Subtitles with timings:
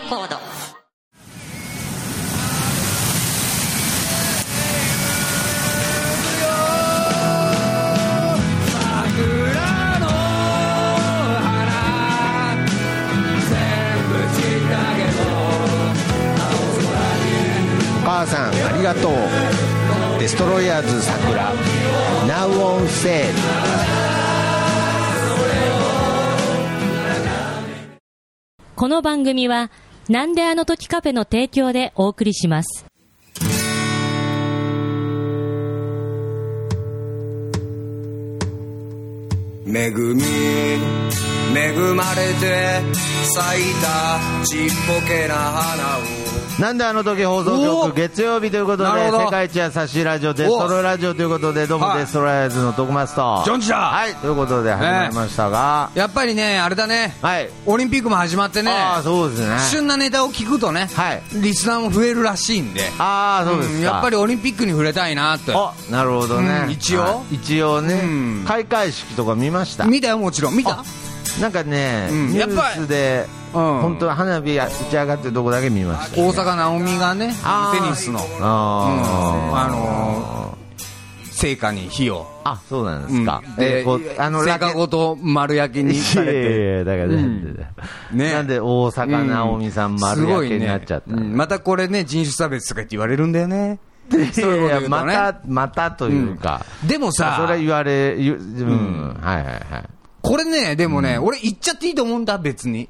[0.00, 0.36] レコード。
[0.36, 0.38] お
[18.02, 19.12] 母さんありがとう。
[20.18, 21.52] デストロイヤーズさくら
[22.26, 23.32] Now on sale
[28.76, 29.70] この番組は、
[30.10, 32.84] なんであの時カフェの提供でお送りします。
[39.64, 40.24] 恵み
[41.54, 42.80] 恵まれて
[43.22, 52.00] 咲いたちっぽけな花をなんであの時放送お局月曜日ということで世界一優しいラジオデストロイラジオということでどうもはい。
[52.00, 53.42] デストロイズの徳松と。
[53.46, 53.76] ジョンジだ。
[53.78, 57.16] はいということで始まりましたが、やっぱりねあれだね。
[57.22, 57.48] はい。
[57.64, 58.70] オリンピックも始まってね。
[58.70, 59.56] ああそうですね。
[59.70, 61.22] 旬なネタを聞くとね、はい。
[61.32, 62.82] リスナーも増えるらしいんで。
[62.98, 67.00] ああそうですやっぱりオリンピックに触れたいなってあなるほどね、うん一応。
[67.00, 67.36] はい。
[67.36, 68.06] 一応ね、う
[68.42, 68.44] ん。
[68.46, 69.86] 開会式とか見ました？
[69.86, 70.54] 見たよもちろん。
[70.54, 70.84] 見た？
[71.40, 77.82] なんかね、うんニュースで、うん本当は花火打ち上がってるとこだけ見ました、大坂なおみがねあー。
[77.82, 78.20] テニスの。
[78.40, 79.56] あー。
[79.56, 80.58] あの
[81.40, 83.56] 聖火に火を、あそうなんですか、うん。
[83.56, 87.68] でこうあの聖火ごと丸焼きにされいやいてやいやだからなんでだよ、
[88.12, 88.32] ね。
[88.32, 91.22] なんで大阪なおみさん丸焼けになっちゃったね。
[91.22, 91.36] うん。
[91.36, 93.78] またこれね人種差別とかって言われるんだよね。
[94.32, 99.84] そういまたまたというか、でもさそれ言われ言ううん、はいはいはい。
[100.20, 102.88] これねでもね、俺言っちゃっていいと思うんだ別に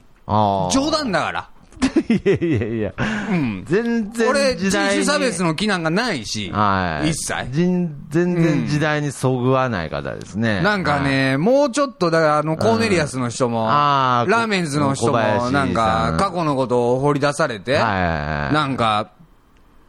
[0.73, 1.51] 冗談だから。
[2.09, 2.95] いやいやいや、
[3.31, 3.65] うん。
[3.67, 7.49] 全然俺人時代に種差別の気なんかないし、はい、一切。
[7.53, 15.19] 人全然時代にそぐわない方ですね、なんかね、もうちょっと、だから、あの、コーネリアスの人も、あーラーメンズの人も、
[15.51, 18.55] なんか過去のことを掘り出されて、はいはいはい。
[18.55, 19.09] なんか、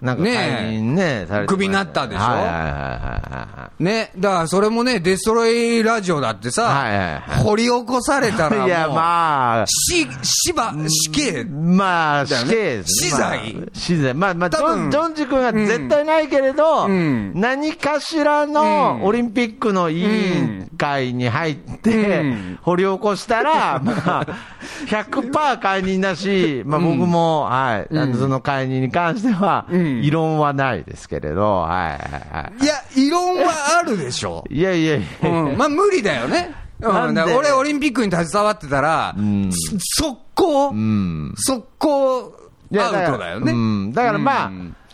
[0.02, 0.36] なんかねえ。
[0.36, 1.28] 解任ね。
[1.48, 2.22] クビになったでしょ？
[2.22, 7.22] はいはいはいはね、だからそれもね、デストロイラジオだってさ、はいはいはい。
[7.44, 9.66] 掘り起こされたらもう、いはいいやまあ。
[9.68, 13.10] し、しば、死刑、まあ、死刑ですね。
[13.10, 13.54] 死罪。
[13.54, 14.14] まあ死罪。
[14.14, 17.32] まあ、まあ、ジ多分ョン、ジョンジ君は絶対ないけれど、うん。
[17.36, 18.54] 何かしらうん。
[18.54, 22.60] のオリンピックの委員会に入って、うん。
[22.62, 24.26] 掘り起こしたら、 まあ、
[24.88, 32.00] 100%解任だし、まあ僕も、はい、あのその解任に関しては、うん異論はないですけれど、はいはい
[32.36, 34.44] はいや、異論はあるでしょ。
[34.50, 34.56] い。
[34.60, 36.56] いやいやいや、うん、まあ無理だよね。
[36.80, 41.34] うん、俺オリンピックに携わってたら、んそ速攻、うん。
[41.38, 42.34] 速攻、
[42.76, 43.52] アウトだよね。
[43.52, 43.94] うん。
[43.94, 44.52] だからまあ、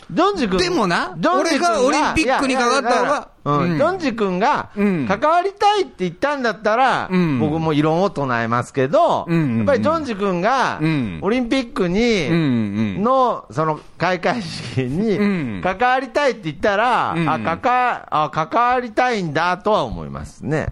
[0.09, 0.57] うんジョンジ君。
[0.59, 3.72] でもな俺がオリンピックにかかった方がいやいやだからうん。
[3.72, 3.78] うん。
[3.78, 5.06] ジョンジ君がうん。
[5.07, 7.40] 関わりたいって言ったんだったら、うん。
[7.40, 11.19] 僕も異論を唱えますけど、うんやっぱりジョンジ君がうん。
[11.22, 15.56] オリンピックに、の、その、開会式うん。
[15.57, 17.29] に、関わりたいって言ったら、うん。
[17.29, 20.68] あ、関わ、あ、関わりたいんだとは思いますね。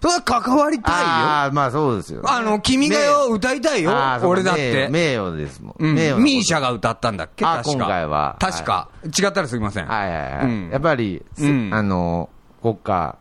[0.00, 0.98] それは関わりたいよ。
[1.06, 2.22] ああ、まあそうですよ。
[2.26, 3.92] あの、君が代を歌いたいよ
[4.22, 4.88] 俺だって。
[4.90, 5.74] 名誉ですもん。
[5.78, 7.44] うん名誉ミーシャが歌ったんだっけ？
[7.44, 7.72] あ確か。
[7.72, 8.88] 今回は確か。
[9.04, 9.86] 違ったらすみません。
[9.86, 10.44] はいはいはい。
[10.44, 12.28] うんやっぱり、すうんあの、
[12.62, 13.16] 国歌、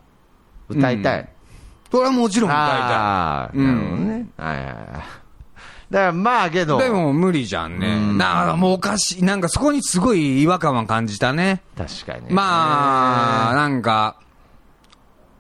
[0.70, 1.30] 歌いたい。
[1.92, 4.28] それはもちろん歌ああ、うんなるほどね。
[4.38, 4.76] はいはいはい。
[5.92, 6.90] だからまあけど、いたい。
[6.90, 7.88] でも無理じゃんね。
[7.88, 9.24] うんだからもうおかしい。
[9.24, 11.62] なんかそこにすごい違和感は感じたね。
[11.78, 12.28] 確かにね。
[12.32, 14.18] まあ、なんか、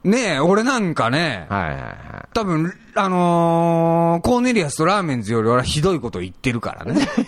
[0.05, 2.27] ねえ、俺なんかね、はいはいはい。
[2.33, 7.01] 多分、あのー、コーネリアスとラーメンズより俺はひどいこと言ってるからね。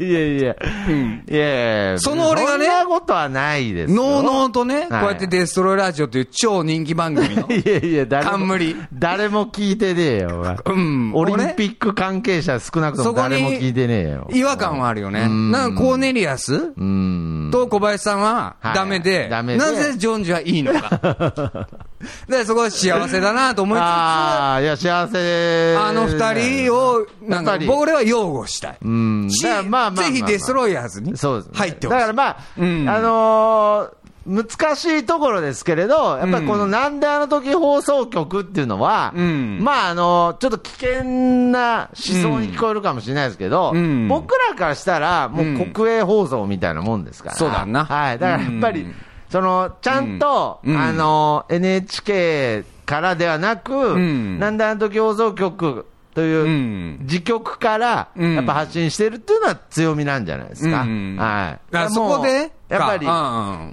[0.00, 0.56] いやいやいや、
[0.88, 3.96] うんいやいや、その俺がねそんなことはないですよ。
[3.96, 7.46] のうのうとね、はいこうやってデストロイラジオという超人気番組の。
[7.54, 14.28] いやいや、誰も冠誰も聞いてねえよ、うんオリンピック関係者少なくとも誰も聞いてねえよ。
[14.32, 15.20] 違和感はあるよね。
[15.22, 16.72] うんなんかコーネリアス？
[16.76, 17.50] うん。
[17.52, 21.68] と小林さんははいダメで、ダメでなぜジョンジはいいのか。
[22.28, 25.76] で、そこは幸せだなと思いつつ、ああ、いや、幸せ。
[25.76, 28.78] あの二人を、なんか、は擁護したい。
[28.82, 29.28] うん。
[29.30, 31.52] しまあまあぜひデストロイヤーズにそうですね。
[31.54, 31.98] 入ってほしい。
[31.98, 41.04] だからまあ、うんあのー難しいところですけれど、やっぱりこのなんであの時放送局っていうのは、うんまああのちょっと危険
[41.52, 47.36] な思想に聞こえるかもしれないですけど、うん僕らからしたら、もう国営放送みたいなもんですから。
[47.36, 48.18] そうだなはい。
[48.18, 48.94] だからやっぱり、うん
[49.30, 50.76] その、ちゃんと、うん。
[50.76, 54.38] あの NHK からではなく、ん。
[54.38, 60.80] なんであの時放送局といううん自曲から、うんやっぱ発信してるっていうのは強みなんじゃないですか。
[60.80, 61.76] うんはい。
[61.76, 62.50] あそこで？
[62.70, 63.06] やっぱり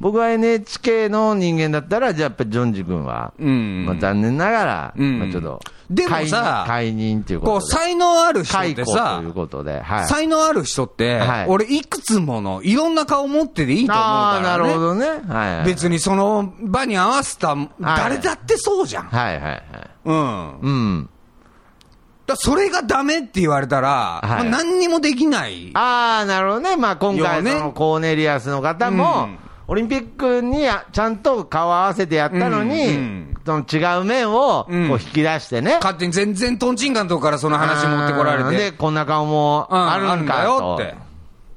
[0.02, 7.72] 僕は NHK の人間だったら、じゃあやっぱりジョンジ君は、うんまあ残念ながら、うんまあちょっと、でもさ解任っていうここう、とで。
[7.72, 10.08] 才能ある人ってさという、ことで、はい。
[10.08, 14.44] 才能ある人って、はい俺いくつものいろんな顔持ってていいと思うからね。
[14.44, 15.08] なるほどね。
[15.08, 15.14] は
[15.48, 15.66] いはい。
[15.66, 19.06] 別にその場に合わせた、誰だってそうじゃん。
[19.06, 19.64] はいはいはい。
[20.06, 20.60] うん。
[20.60, 21.10] うん。
[22.34, 25.72] だそれがダメって言われたら、はいまあ何にもできない。
[25.74, 26.78] ああ、なるほどね。
[26.78, 35.76] まあ今回、ねコーネリアスの方も、うんオリンピックにやちゃんと顔合わせてやったのに、うんうんその違う面をこううん引き出してね。
[35.76, 38.58] 勝手に全然トンチンカンのとこからその話持ってこられて。
[38.58, 41.03] で、こんな顔もうんあるんだよってうん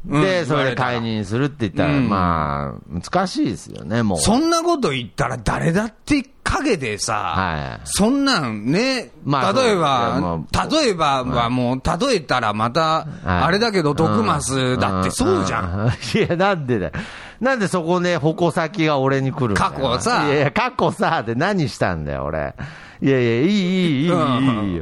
[0.06, 4.19] で、それで言われたら解任するって言ったら、うんまあ、難しいですよね、もう。
[4.19, 15.87] そんなこと言ったら誰だって影でさ、はいそんなんね、まあ例えばも、例えばはもう、例えたらまた、はいあれだけど、毒マスだってそうじゃん。
[15.88, 15.91] ん。
[15.91, 16.93] いや、なんでだよ。
[17.41, 22.55] なんでそこね、矛先が俺に来る過去さいやいや、過去さ、で何したんだよ、俺。
[23.03, 24.17] いやいや、いい、いい、いい、いいよ。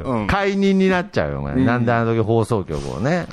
[0.05, 3.27] うん解任になっちゃうよ、お前うんなんであの時放送局をね。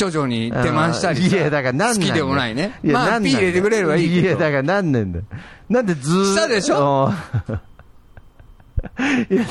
[0.00, 2.78] 処女に手満したりさいや、だからなん好きでもないね。
[2.84, 4.26] いやまあ、ピー入れてくれればいいけど。
[4.28, 5.24] いや、だからなんねんだよ。
[5.68, 6.30] なんでずーっと。
[6.34, 7.12] したでしょ？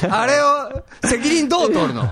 [0.09, 2.03] あれを、責任どう取るの？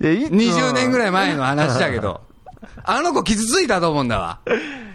[0.00, 2.20] いやいつも ?20 年ぐらい前の話だけど。
[2.84, 4.38] あの子傷ついたと思うんだわ。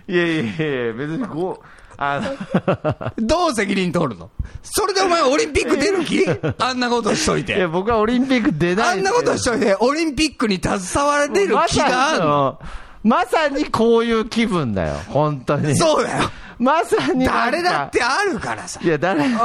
[0.07, 0.45] いやいやい
[0.87, 1.65] や、別にこう、
[1.97, 4.29] あの、どう責任取るの？
[4.63, 6.23] それでお前オリンピック出る気？
[6.63, 7.67] あんなことしといいや、て。
[7.67, 12.25] 僕はオリンピック出なあんなことしといて、オリンピックに携われてる気があんの？
[12.27, 12.59] の
[13.03, 15.75] まさにこういう気分だよ、本当に。
[15.77, 16.29] そうだよ。
[16.59, 17.25] まさに。
[17.25, 18.79] 誰だってあるからさ。
[18.83, 19.25] いや、誰？
[19.25, 19.37] うん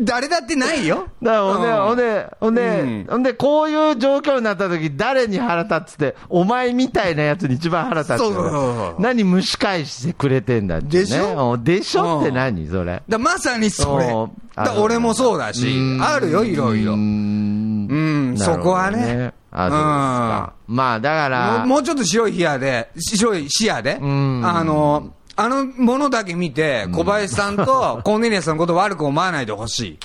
[0.00, 1.06] 誰だってないよ。
[1.20, 1.76] らほんで、うん。
[1.76, 3.06] ほんで、ほんで、うん。
[3.08, 8.18] ほんで、こういう状況になった時、誰に腹立つって、お前みたいなやつに一番腹立つよ。
[8.18, 10.90] そうそうそう何蒸し返してくれてんだって、ね。
[10.90, 11.52] でしょ？
[11.54, 12.20] うんでしょ？
[12.20, 13.02] って何それ？
[13.08, 14.06] だまさにそれ。
[14.06, 14.30] うん。
[14.54, 15.66] だ俺もそうだし、
[16.00, 16.94] あるよ、いろいろ。
[16.94, 18.32] うん。
[18.32, 18.38] ん。
[18.38, 19.32] そこはね。
[19.52, 20.52] あ、そうですか。
[20.66, 24.46] まあ、だから、もうちょっと白い視野で、白い視野で、ん。
[24.46, 29.98] あの、あのものだけ見て、小林さんと コーネリアスのことを悪く思わないでほしい。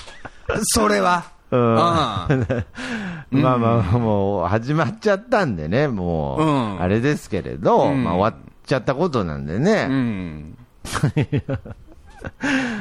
[0.62, 1.24] それは。
[1.50, 1.76] うんうん
[3.42, 10.56] まあまあ、もう始まっちゃったんでね、もう、うんあれですけれど、うんまあ終わっちゃったことなんでうね、ん。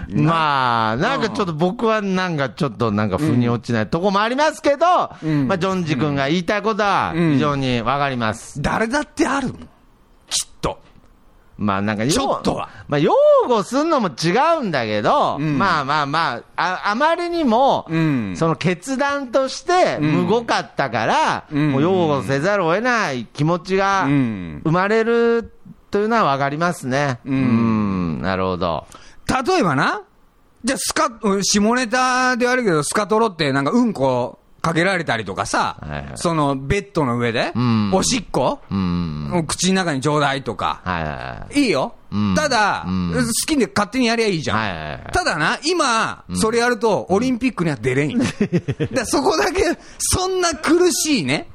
[0.10, 4.86] まあ、なんかちょっと僕はなんかちょっとなんか腑に落ちないとこもありますけど、
[5.24, 8.62] うんまあ、ジョンジ君が言いたいことは非常にわかります。
[8.62, 9.54] 誰だってある。
[10.30, 10.80] きっと。
[11.62, 12.70] まあなんか、ちょっとは。
[12.88, 13.14] まあ、擁
[13.48, 15.60] 護するのも違うんだけど、うん。
[15.60, 18.34] まあまあまあ、ああまりにも、うん。
[18.36, 20.12] その決断としてうん。
[20.24, 21.72] むごかったから、うん。
[21.74, 24.62] もう擁護せざるを得ない気持ちがうん。
[24.64, 25.54] 生まれる
[25.92, 27.20] というのはわかりますね。
[27.26, 27.34] うん。
[27.34, 27.38] う
[28.20, 28.88] んなるほど。
[29.46, 30.02] 例えばな、
[30.64, 39.46] じゃあスカ、うん下ネタであるけど、スカトロってなんかうんこかけられたりとかさ、はいはいそのベッドの上で、うんおしっこ、うん。
[39.48, 41.62] 口の中にちょうだいとか、はいはいはい。
[41.62, 41.96] いいよ。
[42.12, 44.58] うんただ、うん好きで勝手にやりゃいいじゃん。
[44.58, 48.20] はいはいはいただな、今、それやると、オリンピックには出れんよ。
[48.94, 49.64] だそこだけ、
[49.98, 51.50] そんな苦しいね、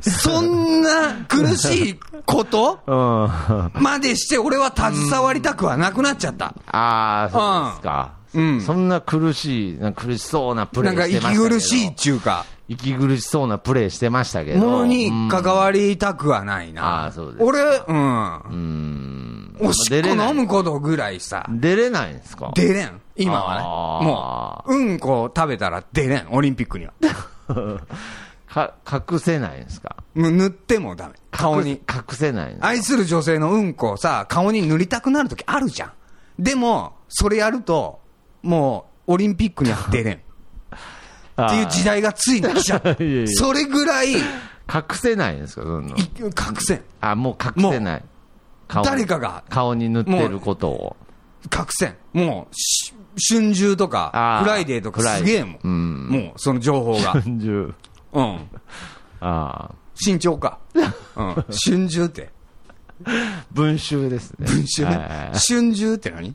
[0.00, 6.54] そんな苦しいことまでして、俺は携わりたくはなくなっちゃった。
[6.66, 8.12] あ、そうですか。
[8.34, 11.44] うんそんな苦しい、なんか苦しそうなプレなんかーしてましたけど。
[11.46, 14.60] 息苦しいっちゅうか、息苦しそうなプレーしてましたけど。
[14.60, 17.22] ものにうん関わりたくはないあな。
[17.22, 18.40] うですか俺、うん。
[18.50, 19.56] うん。
[19.60, 22.50] おしっこ飲むことぐらいさ、出れないんですか？
[22.54, 23.00] 出れん。
[23.16, 24.04] 今はね。
[24.06, 26.28] もう、うんこ食べたら出れん。
[26.32, 26.92] オリンピックには。
[28.48, 28.74] か、
[29.12, 29.96] 隠せないんですか？
[30.14, 31.14] 塗ってもダメ。
[31.30, 31.70] 顔に。
[31.72, 35.92] 隠隠せない愛する女性のうんこをさ、顔に塗りたくなるときあるじゃん。
[36.38, 38.00] でも、それやると、
[38.44, 40.14] もう、オリンピックには出れん。
[41.42, 42.90] っていう時代がついに来ちゃった。
[43.02, 46.82] いやいやそれぐらい、い隠せないんですかそんな隠せん。
[47.00, 48.04] あ、もう隠せない。
[48.68, 50.96] 顔誰かが顔に塗ってることを。
[51.52, 51.96] 隠せん。
[52.12, 52.94] もう、し
[53.30, 55.58] 春秋とかフライデーとかすげえもん。
[55.62, 57.12] うんもう、その情報が。
[57.12, 57.48] 春秋。
[57.48, 57.74] うん。
[59.20, 59.70] ああ。
[60.04, 60.58] 身長か。
[60.74, 61.44] うん。
[61.50, 62.30] 春秋って。
[63.52, 64.46] 文集ですね。
[64.46, 65.38] 文春ねはい。
[65.38, 66.34] 春秋って何？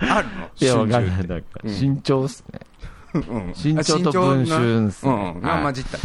[0.00, 0.48] あるの？
[0.58, 1.10] いや、わかんない。
[1.10, 1.68] 春秋って。
[1.68, 2.60] なんか、身長っすね。
[3.14, 3.54] うん。
[3.56, 5.32] 身長と文春っすね。
[5.34, 5.40] うん。
[5.40, 5.62] がはい。
[5.64, 5.98] 混じった。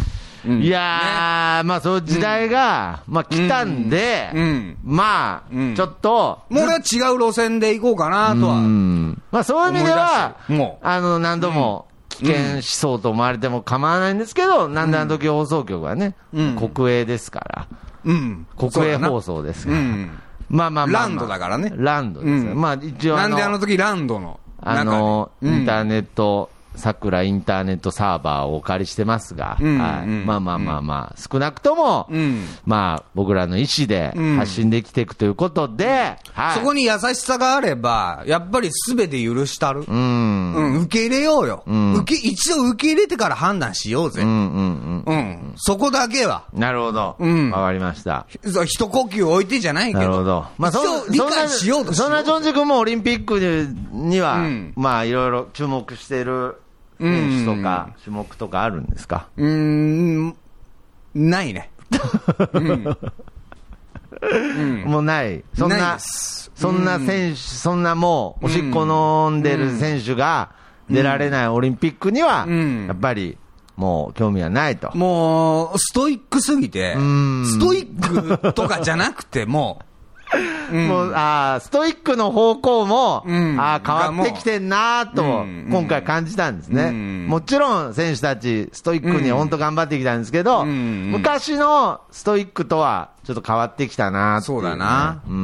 [0.45, 0.61] うん。
[0.61, 4.41] いやー、まあ、そういう時代が、まあ、来たんで、うん。
[4.41, 4.77] うん。
[4.83, 5.75] まあ、うん。
[5.75, 8.55] ちょっと、もう俺は違う路線で行こうかなとは。
[8.55, 9.21] うん。
[9.31, 10.85] まあ、そういう意味では、思い出してるもう。
[10.85, 16.55] あの、何度も危険思想と思われても構わないんですけど、なんであの時放送局はね、うん。
[16.55, 17.67] 国営ですから、
[18.03, 18.45] うん。
[18.57, 19.79] 国営放送ですから。
[19.79, 20.19] うん。
[20.53, 22.51] まあまあまあまあランドだからねランドですよ。
[22.51, 24.39] うんまあ一応あの、なんであの時ランドの。
[24.65, 36.59] あの、うんインターネット、桜インターネットサーバーをお借りしてますが、うんはいうんまあまあまあまあ、少なくとも、うんまあ僕らの意思でうん発信できていくということで、はい。
[36.59, 39.81] そこに優しさがあれば、やっぱりすべて許したる。
[39.81, 39.85] う。
[39.87, 41.63] うんん、受け入れようよ。
[41.69, 44.21] ん受け、一度受け入れてから判断しようぜ。
[44.21, 45.53] うんうんうん。
[45.57, 46.45] そこだけは。
[46.53, 46.59] うん。
[46.59, 46.99] なるほど。
[46.99, 48.25] わ、うんかりました。
[48.45, 49.99] そう一呼吸置いてじゃないけど。
[49.99, 50.45] なるほど。
[50.57, 53.39] まあ、一応理解しようとそんな、ジョンジ君もオリンピック
[53.91, 56.57] には、うんまあ、いろいろ注目している
[57.03, 59.27] 選手とか、種目とかあるんですか？
[59.37, 60.35] うーん、
[61.13, 61.69] ないね。
[64.85, 65.43] もうない。
[65.53, 68.85] そんなそんな選手、そんなもう、おしっこ
[69.29, 70.51] 飲んでる選手が
[70.89, 72.87] 出られないオリンピックには、うん。
[72.87, 73.37] やっぱり、
[73.75, 74.95] もう興味はないと。
[74.95, 79.92] もう、ストイックすぎてん、ストイックとかじゃなくても、うん
[80.71, 83.57] もう、あーストイックの方向も、うん。
[83.59, 85.25] あー変わってきてんなーと、う。
[85.45, 85.67] ん。
[85.71, 86.83] 今回感じたんですね。
[86.83, 87.27] うん。
[87.27, 91.11] もちろん選手たち、ストイックに本当頑張ってきたんですけど、うん。
[91.11, 95.21] 昔のストイックとはちょっと変わってきたなそうだな。
[95.27, 95.37] うん、う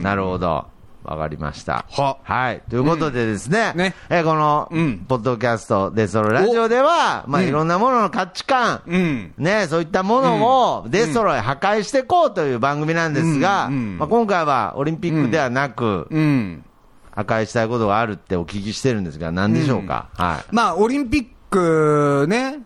[0.00, 0.02] ん。
[0.02, 0.73] なるほど。
[1.04, 1.84] わかりました。
[1.90, 2.16] は。
[2.22, 2.62] はい。
[2.70, 3.78] ということでですね、うん。
[3.78, 3.94] ね。
[4.08, 4.98] えーこの、うん。
[5.06, 7.48] ポッドキャストで、そのラジオでは、まあ、うん。
[7.48, 9.34] いろんなものの価値観、うん。
[9.36, 16.64] ね、そういったものをデストロイ破壊していこうという番組なんですが、まあ、今回はオリンピックではなく、うん。
[17.12, 20.54] 破壊したいことがあるってお聞きしてるんですが、何でしょうか、はい。
[20.54, 22.60] まあ、オリンピックね、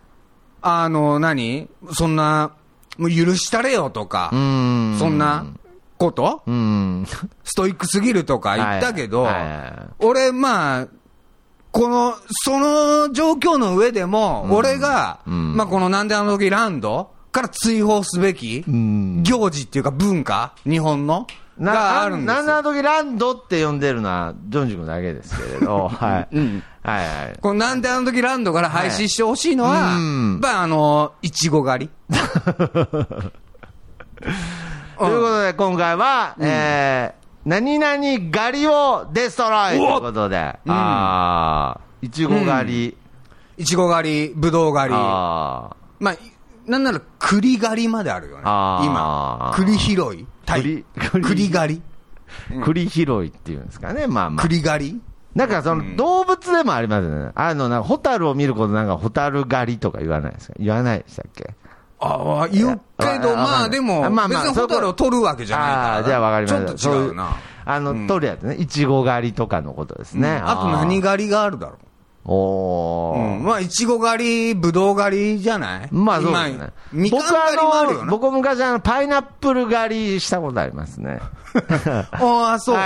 [0.62, 1.68] あの、何？
[1.92, 2.52] そんな、
[2.97, 4.28] もう許したれよとか。
[4.33, 5.47] そんな
[5.99, 6.43] こと？
[6.47, 7.07] うーん。
[7.45, 10.88] ストイックすぎるとか言ったけどはいはいはい、俺、まあ、
[11.71, 12.14] この、
[12.45, 21.26] その状況の上でも、俺が、うんまあ、このなんであの時ランドから追放すべきん行事っていうか文化、日本の、
[21.61, 22.43] があるんですよ。
[22.43, 26.28] なんだ時ランドって呼んでるのは、ジョンジ君だけですけれど、 はい。
[26.33, 27.38] うんはいはい。
[27.40, 31.90] このなんであの時ランドから廃止してほしいのは、はいうんやっぱあの、いちご狩り。
[34.99, 42.97] ということで、今回は、えー、何々狩りをデストロイということで、うんあー、いちご狩り、
[43.57, 44.95] いちご狩り、ぶどう狩り。
[44.99, 46.14] あまあ、
[46.67, 48.43] なんなら栗狩りまであるよね。
[48.43, 49.52] 今。
[49.55, 50.26] 栗拾い。
[50.47, 50.85] 栗
[51.23, 51.83] 栗狩り。
[52.50, 54.43] ー、栗拾いっていうんですかね、まあまあ。
[54.43, 55.00] 栗狩り
[55.35, 57.33] なんかその動物でもありますよね。
[57.35, 60.55] あの、なんかホタルを見ることなんかホタル狩りとか言わないですか？
[60.59, 61.55] 言わないでしたっけ？
[62.00, 65.97] ああ、言うけど、まあでも、まあまあ別にホタルを取るわけじゃないから。
[65.97, 66.75] あーじゃあわかりました。
[66.75, 67.37] ちょっと違うな。
[67.64, 68.55] あの、取るやつね。
[68.55, 70.40] いちご狩りとかのことですね。
[70.43, 71.78] あと何狩りがあるだろう。
[72.31, 73.37] おー。
[73.38, 75.88] うんまあ、いちご狩り、ぶどう狩りじゃない？
[75.90, 76.73] まあそうですねまあ。
[76.93, 78.11] みかん狩りもあるよな。
[78.11, 81.21] 僕昔あの、パイナップル狩りしたことありますね。
[82.12, 82.75] ああ、そう。
[82.76, 82.83] は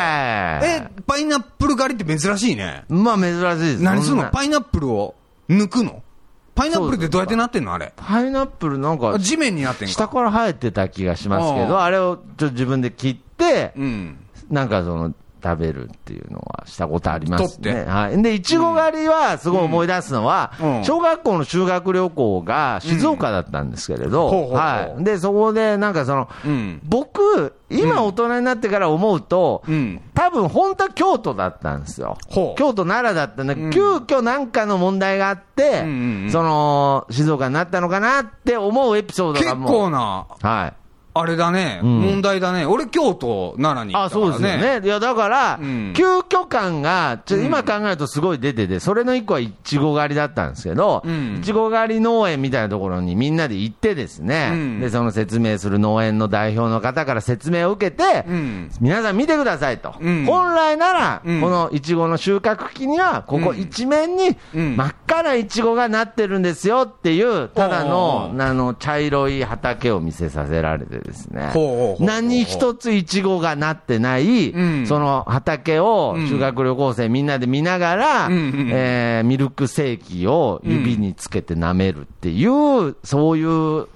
[0.62, 2.84] いえ、パイナップル狩りって珍しいね。
[2.88, 3.82] まあ珍しいです。
[3.82, 4.24] 何するの？
[4.30, 5.14] パイナップルを
[5.50, 6.01] 抜くの？
[6.54, 7.92] パイナップルってどうやってなってんのあれ？
[7.96, 9.92] パイナップルなんか、地面になってんか。
[9.94, 14.18] 下から生えてた気がしますけど、ああれをちょっと自分で切って、うん。
[14.50, 17.60] なんかその、食べるっていうのはしたことあります。
[17.60, 18.22] ねはい。
[18.22, 25.04] で、いちご狩りはすごい思い出すのは、うん小学校の修学旅行が静岡だったんですけれど、はい。
[25.04, 26.80] で、そこでなんかその、うん。
[26.84, 30.00] 僕、今大人になってから思うと、うん。
[30.14, 32.16] 多分本当は京都だったんですよ。
[32.30, 39.70] 京都奈良だったんだ急遽なんかの問題があって、うんうんうんその、静岡になったのかなって思うエピソード結がもう。
[39.70, 40.81] 構な、はい。
[41.14, 42.00] あれだね、うん。
[42.00, 42.64] 問題だね。
[42.64, 44.32] 俺、京都、奈良に行あ、ったからね。
[44.32, 44.86] そうですよね。
[44.86, 45.92] いや、だから、うん。
[45.94, 51.36] 急遽感が、ちょ今考えるとすごい出てて、それの一個はいちご狩りだったんですけど、うん。
[51.38, 54.80] いちご狩り農園みたいなところにみんなで行ってですね、うん。
[54.80, 58.70] で、その説明する農園の代表の方から説明を受けて、うん。
[58.80, 59.94] 皆さん見てくださいと。
[60.00, 60.24] うん。
[60.24, 61.40] 本来なら、うん。
[61.42, 64.76] このいちごの収穫期には、ここうん一面にうん。
[64.76, 71.52] 真っ赤ないちごがなってるんですよっていう、ただおの、うあの、茶色い畑を見せさせられてですね。
[72.00, 83.86] 何一ついちごがなってない、うんその畑をうん修学旅行生みんなで見ながら、えーミルクセーキを指につけて舐めるっていう、そういう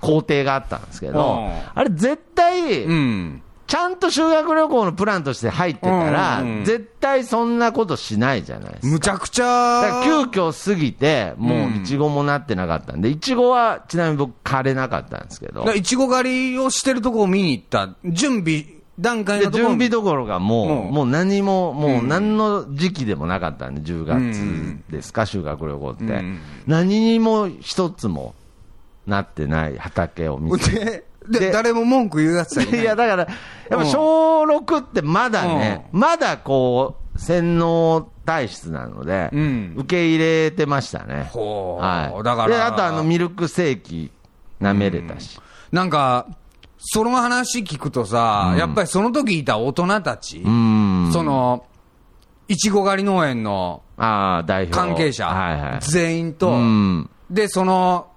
[0.00, 3.42] 工程があったんですけど、うんあれ絶対、うん。
[3.66, 8.86] ちゃんと修学旅行のプランとして入ってたら、うんうん絶対そんなことしないじゃないですか。
[8.88, 17.90] むちゃくちだからゃ、急遽過ぎて、もういちごもなってなかったんで、いちごはちなみに僕、枯れなかったんですけどいちご狩りをしてるとこを見に行った。
[18.04, 18.64] 準備
[18.98, 26.02] 段階での準備どころかもう、もうもう何も、もううん何の時期でもなかったんで、10うん月ですか、修学旅行って。
[26.04, 28.34] うん何にも一つも
[29.06, 31.04] なってない畑を見て。
[31.28, 33.26] で、誰も文句言うやつはいや、だから、
[33.70, 41.28] やっぱ小6ってまだね、まだこう、洗脳体質なので、うん受け入れてましたね。
[41.32, 42.22] ほうはい。
[42.22, 44.10] だからで、あとあの、ミルクセーキ
[44.60, 45.40] 舐めれたし。
[45.72, 46.26] なんか、
[46.78, 51.10] その話聞くとさ、やっぱりその時いた大人たち、うん。
[51.12, 51.64] その、
[52.48, 54.74] いちご狩り農園のああ、代表。
[54.74, 55.80] 関係者、はいはい。
[55.80, 57.10] 全員と、うん。
[57.30, 58.08] で、その、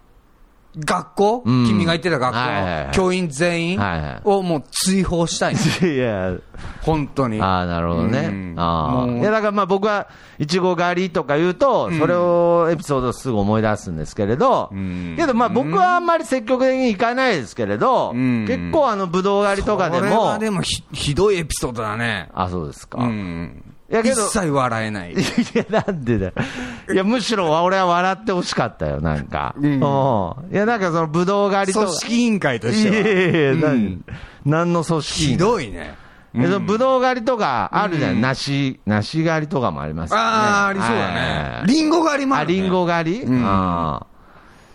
[0.86, 1.66] 学校、うん。
[1.66, 2.92] 君が行ってた学校、はいはいはい。
[2.94, 3.80] 教員全員？
[4.24, 5.60] をもう追放したいの。
[5.88, 6.34] いや、
[6.82, 7.42] 本当に。
[7.42, 8.20] ああ、なるほどね。
[8.20, 8.56] うん。
[8.58, 10.08] あいや、だからまあ僕は、
[10.38, 15.16] いちご狩りとか言うと、それをエピソードすぐ思い出すんですけれど、ん。
[15.18, 18.46] けどまあ僕はあんまり積極的に行かないですけれど、ん。
[18.48, 22.30] 結構あの、ぶどう狩りとかでこれはも、でもひひどいエピソードだね。
[22.34, 23.00] あ、そうですか。
[23.00, 23.64] うん。
[23.92, 25.14] いやけど一切笑えない。
[25.14, 25.16] い
[25.54, 26.34] や、なんでだよ。
[26.94, 29.56] いや、むしろ俺は笑ってほしかったよ、なんか。
[29.58, 31.86] うんうんいや、なんかその、ぶどう狩りとか。
[31.88, 32.96] 組織委員会としては。
[32.96, 34.04] いやいやいや、うん何
[34.46, 35.96] 何の組織ひどいね。
[36.36, 40.24] えそのぶどう狩りとかあるじゃん、うん梨、梨狩りとかもありますよね。
[40.24, 41.10] ああ、ありそうだは
[41.64, 41.74] いね。
[41.74, 42.54] リンゴ狩りもああ、る、ね。
[42.54, 44.09] リンゴ狩り、うんあー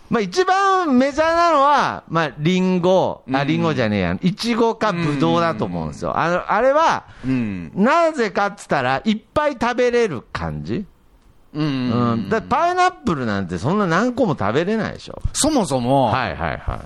[0.09, 6.17] まあ一番メジャーなのは、まあリンゴ、あ、リンゴじゃねえや、イチゴかブドウだと思うんですよ。
[6.17, 7.71] あの、あれは、うん。
[7.73, 10.85] なぜかっつったら、いっぱい食べれる感じ
[11.55, 12.15] ううん。
[12.27, 12.29] ん。
[12.29, 15.21] だパイナップルなんてそんな何個も食べれないでしょ。
[15.33, 16.79] そもそも、はいはいはい。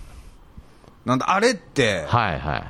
[1.10, 2.64] なんだ、あれって、はいはい。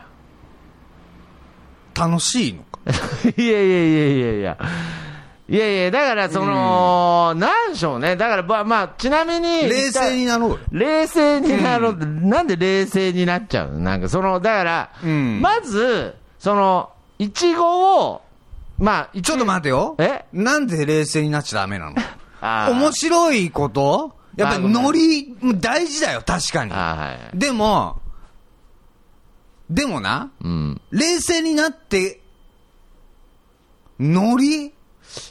[1.93, 2.79] 楽しいのか？
[3.37, 4.57] いやいやいやいやいや。
[5.49, 8.15] いやいや、だからその、なんでしょうね。
[8.15, 9.63] だから、まあ、まあ、ちなみに。
[9.63, 10.59] 冷静になろうよ。
[10.71, 13.79] 冷静になろうなんで冷静になっちゃうの？
[13.79, 18.21] なんかその、だから、うんまず、その、いちごを、
[18.77, 19.95] まあ、ちょっと待てよ。
[19.97, 20.25] え？
[20.31, 21.95] なんで冷静になっちゃダメなの？
[22.71, 24.13] 面白いこと？
[24.35, 26.63] やっぱりノリ、大事だよ、確か
[27.33, 27.39] に。
[27.39, 27.99] でも、
[29.67, 30.81] でもな、うん。
[30.91, 32.21] 冷静になって、
[33.99, 34.73] ノリ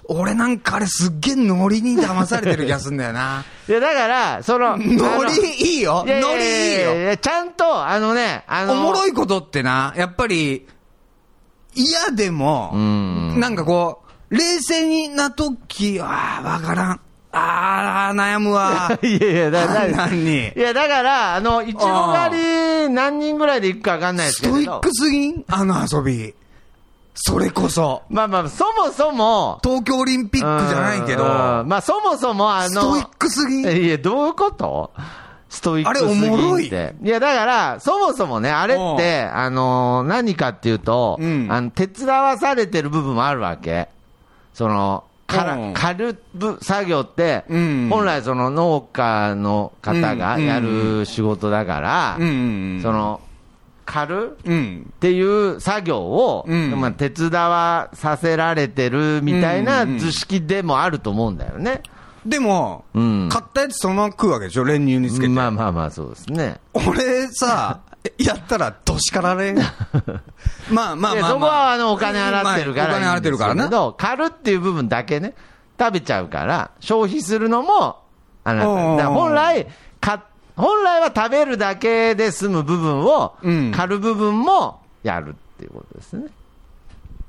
[0.04, 3.44] 俺なんかあれすっげえノリに騙されてる気がすんだよな。
[3.68, 6.04] いや、だから、その、ノリいいよ。
[6.06, 6.94] いやいやノリいいよ。
[7.10, 10.66] やちゃんと、あのね、あの、おもろいことってな、やっぱり、
[11.74, 17.00] 嫌でも、うんなんかこう、冷静になとき、ああ、わからん。
[17.30, 18.98] ああ、悩むわ。
[19.02, 22.36] いやいや、だだ何にいや、だから、あの、いちご狩
[22.86, 24.54] り何人ぐらいで行くかわかんないですけど。
[24.54, 25.44] ストイックすぎん？
[25.48, 26.34] あの遊び。
[27.20, 28.02] それこそ。
[28.08, 31.28] まあまあ、そもそも、東京オリンピックじゃないけど、うん。
[31.68, 33.56] まあそもそもあの、ストイックすぎ。
[33.62, 34.92] んいや、どういうこと？
[35.48, 36.28] ストイックすぎんって。
[36.28, 36.68] あれおもろい。
[36.68, 36.70] い
[37.08, 41.48] や、だから、そもそもね、あれって、あの、何かっていうと、うん。
[41.50, 43.88] あの、手伝わされてる部分もあるわけ。
[44.54, 45.74] その、からうん。
[45.74, 47.88] 刈るぶ作業って、うん。
[47.90, 53.20] 本来その農家の方がやる仕事だから、その、
[53.88, 54.38] 刈る？
[54.44, 54.86] うん。
[54.88, 61.82] っていう作業を、うんまあ、手伝わさせられてるみたいな図式でもあると思うんだよね。
[62.26, 65.28] でも、うん買ったやつそのまま食うわけでしょ練乳につけて。
[65.28, 66.60] まあまあまあ、そうですね。
[66.74, 67.80] 俺さ、
[68.18, 69.56] やったらどしかられん？
[69.58, 69.64] まあ
[70.70, 71.30] まあまあ、まあ。
[71.30, 73.62] そこはあのお金払ってるからまあお金払ってるからな。
[73.64, 75.34] いいんですけど、刈るっていう部分だけね、
[75.78, 78.00] 食べちゃうから、消費するのも、
[78.44, 79.08] あなた。
[79.08, 79.70] 本来、か、
[80.58, 86.22] 本来は食べるだけで済む部分を、うん刈る部分もやるっていうことですね。
[86.22, 86.30] うん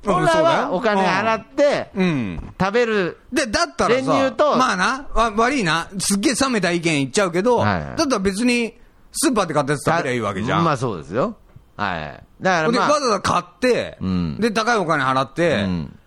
[0.05, 2.53] 本来はお金払って、うん。
[2.57, 8.75] 食べるで、だったらさ、まあな、わ悪いな、すっげえ冷めた意見言っちゃうけど、はいはいだったら別に、
[9.11, 10.63] スーパーで買ったやつ食べりゃいいわけじゃん。
[10.63, 11.35] まあそうですよ。
[11.75, 12.23] はい。
[12.41, 15.99] だからで、まあ、わざわざ買って、うんで、高いお金払って、うん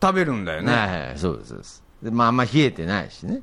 [0.00, 0.72] 食べるんだよね。
[0.72, 1.84] はいはい、そうですそうです。
[2.02, 3.42] でまああんま冷えてないしね。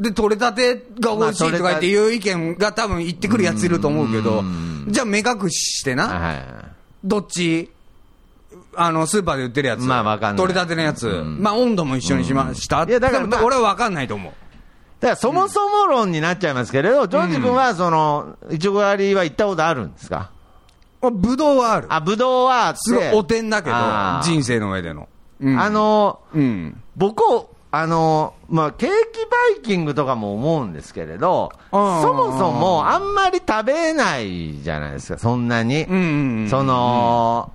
[0.00, 6.74] で、取れたてが美味しいとか言っていう意見が多分言ってくるやついると思うけどうん、じゃあ目隠ししてな。
[7.04, 7.70] どっち、
[8.74, 9.80] あの、スーパーで売ってるやつ。
[9.80, 11.08] まあわかんない取れたてのやつ。
[11.08, 12.84] うんまあ温度も一緒にしました。
[12.84, 14.32] いやだからまあ俺はわかんないと思う。
[15.00, 20.30] だからそもそも論になっちゃいますけれど、ジョージ君はその、いちご狩りは行ったことあるんですか？
[21.02, 21.86] あぶどうはある。
[21.88, 23.76] あ、ぶどうはすごいおてんだけど
[24.22, 25.08] 人生の上での。
[25.40, 26.82] うんあ、の、うん。
[27.70, 31.78] 僕、あの、まあ、ケーキバイキングとかも思うんですけれど、そ
[32.12, 35.84] もそもあんまり食べないじゃないですか、そんなに。
[35.84, 36.50] うんうんうん。
[36.50, 37.52] その、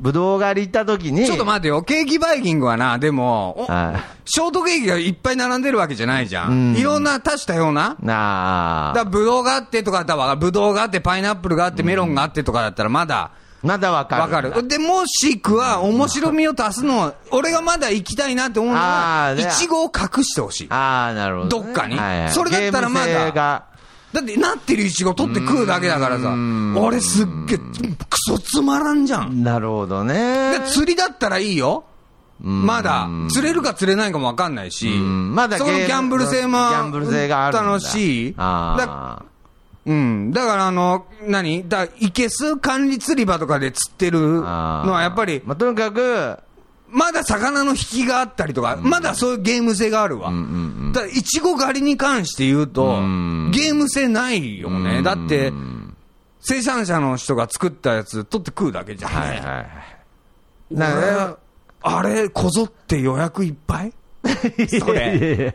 [0.00, 1.82] ぶどう狩り行った時に、ちょっと待ってよ。
[1.82, 3.66] ケーキバイキングはな、でも、
[4.24, 6.76] ショートケーキがいっぱい並んでるわけじゃないじゃうんん。
[6.76, 7.96] いろんな多種多様な。
[8.00, 14.22] なあだから、ブドウがあってとかだったら、ブドウがあって、パイナップルがあって、メロンがあってとかだったら、まだ、まだわかる。
[14.22, 14.68] わかる。
[14.68, 20.66] で、もしくは、面白みを足すのは、俺がまだ行きたいなって思うのは、いちごを隠してほしい。
[20.70, 21.66] ああ、なるほど、ね。
[21.66, 23.32] どっかにはいはいそれだったらまだ
[24.12, 26.34] だって、なってるいちご取って食うだけだからさ、
[26.76, 29.44] 俺すっげえ、クソつまらんじゃん。
[29.44, 30.66] なるほどねで。
[30.66, 31.84] 釣りだったらいいよ。
[32.42, 36.58] うんまだ、釣れるか釣れないかもわかんないし、んまだそのギャンブル性も
[37.52, 38.34] 楽しい。
[38.34, 39.22] だあ
[39.90, 40.30] うん。
[40.32, 41.68] だから、あの、何？
[41.68, 46.38] だ、いけす管理釣り場とかで釣ってるのは、やっぱり、まあ、とにかく、
[46.88, 50.32] まだ魚の引きがあったりとか、まだそういうゲーム性があるわ。
[50.92, 55.02] ただ、いちご狩りに関して言うと、んゲーム性ないよね。
[55.02, 55.52] だって、
[56.40, 59.10] 生産者の人が作ったやつ取って食うだけじゃん。
[59.10, 59.66] はいはい
[61.82, 63.92] あれ、こぞって予約いっぱい？
[64.80, 65.54] それ。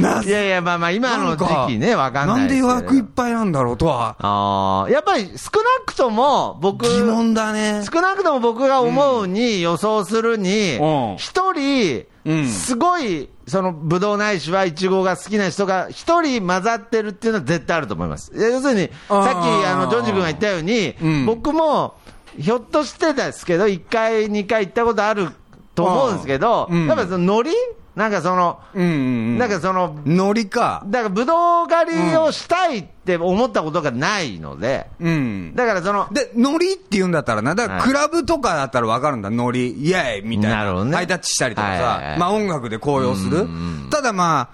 [0.00, 7.82] ないやいや、まあまあ、今の時期ね、わかんないなんで予約いっいぱいなんだろうとは、ああ、やっぱり少なくとも、僕、疑問だね。
[7.90, 18.30] 少なくとも僕が思うに、予想するにうん、一人うん、すごい、その、ぶどうないしは、いちごが好きな人が一人混ざってるっていうのは絶対あると思います。
[18.34, 21.94] 要するに、さっき、あの、ジョンジ君が言ったようにうん、僕も、
[22.38, 25.30] ひょっとしてですけど、1回、2回行ったことある
[25.78, 26.86] と思うんですけど、うん。
[26.86, 27.52] やっぱそのノリ？
[27.96, 29.38] なんかその、うんうんうん。
[29.38, 30.84] なんかその、ノリか。
[30.86, 35.52] だから、ぶどう狩りをしたいって思ったことがないので、うん。
[35.56, 37.88] だからその、で、ノリって言うんだったらな、だからはい。
[37.88, 40.58] クラブとかだったらわかるんだ、ノリ、イエーイみたいな。
[40.58, 40.94] なるほどね。
[40.94, 43.38] ハイタッチしたりとかはいはいはい、さまあ音楽で高揚する。
[43.38, 43.88] うん。
[43.90, 44.48] ただまあ、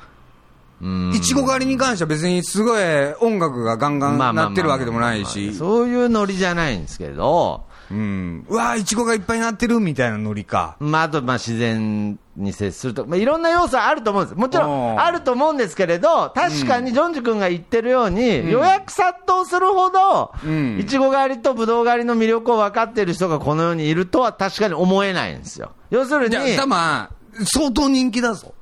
[0.81, 1.13] うん。
[1.13, 2.83] いちご狩りに関しては別にすごい
[3.21, 8.47] 音楽がガンガン鳴ってるわけでもないし、そういうノリじゃないんですけど、うん。
[8.49, 10.77] うわーいちごがいっぱい鳴ってるみたいなノリか。
[10.81, 14.39] まあ、あと、まあ、自然に接すると、まあ、いろんな要素はあると思うんです。
[14.39, 25.73] もちろん、あると思うんですけれど、確かにジョンジ君が言ってるように、予約殺到するほどうん、いちご狩りとぶどう狩りの魅力を分かっている人がこの世にいるとは確かに思えないんですよ。
[25.91, 28.55] 要するに相当人気だぞ。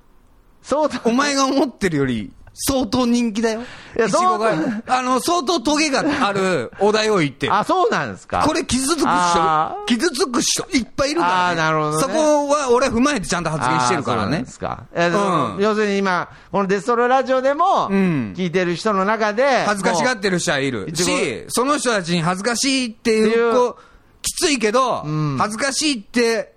[0.63, 3.63] そうだお前が思ってるより、相当人気だよ。
[3.97, 4.43] いやそう
[4.87, 7.47] あの、相当トゲがあるお題を言って。
[7.47, 7.55] る。
[7.55, 8.45] あ、そうなんですか？
[8.47, 11.39] これ傷つく人傷つく人いっぱいいるから、ね。
[11.39, 12.03] あーなるほどね。
[12.03, 14.29] そこは俺は踏まえてちゃんと発言してるからね。
[14.29, 14.51] あーそうなんで。
[14.51, 15.57] すか。
[15.57, 15.63] うん。
[15.63, 18.35] 要するに今、このデストロイラジオでも、うん。
[18.37, 20.95] 聞いてる人の中で、恥ずかしがもってる人はいる。
[20.95, 23.83] し、その人たちに恥ずかしいっていうう、こう、
[24.21, 25.39] きついけど、ん。
[25.39, 26.53] 恥ずかしいって、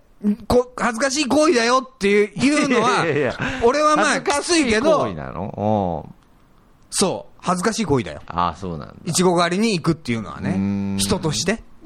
[0.48, 5.08] こ恥ずかしい行為だよっていうのは いやいや、俺はまあ、きついけど
[6.90, 8.22] そう、恥ずかしい行為だよ。
[8.28, 8.94] ああ、そうなんだ。
[9.06, 10.56] いちご狩りに行くっていうのはうね
[10.96, 11.62] ん、人として。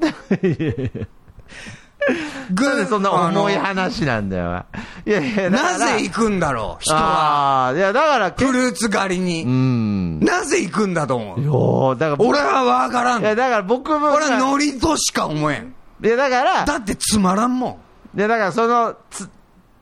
[2.50, 4.64] なんでそんな重いあ話なんだよ。
[5.04, 7.72] いやいや、なぜ行くんだろう、人は。
[7.76, 9.44] いや、だから、フルーツ狩りうに。
[9.44, 10.20] ん。
[10.20, 13.20] なぜ行くんだと思いうやーだから、俺はわからん。
[13.20, 15.74] いや、だから僕も、俺はノリとしか思えん。
[16.02, 17.76] いや、だから、だってつまらんもん。
[18.14, 19.28] で、だからその、つ、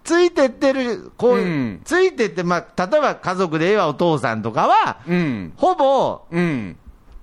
[0.04, 5.52] ついてってる、こう、うんついてって、まあ、例えば家族で言えばお父さんとかは、うん。
[5.56, 6.76] ほぼうん。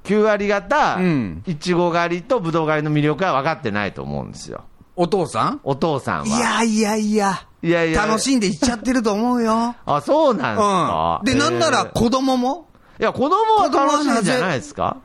[0.03, 4.63] 9割方、うんいちご狩りとぶどう狩りの魅力は分かってないと思うんですよ。
[4.95, 5.59] お父さん？
[5.63, 6.25] お父さんは。
[6.27, 7.47] いやいやいや。
[7.63, 9.75] いやいや楽しんで行っちゃってると思うよ。
[9.87, 11.19] あ、そうなんですか？
[11.21, 11.25] うん。
[11.25, 12.67] で、なんならえー子供も？
[12.99, 14.97] いや、子供は楽しいんじゃないですか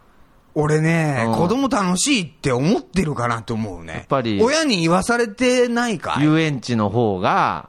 [0.61, 3.92] 俺ねうん、子供楽しいって思ってるかなって思うね。
[3.94, 6.23] やっぱり親に言わされてないかい？
[6.25, 7.68] 遊園地の方が、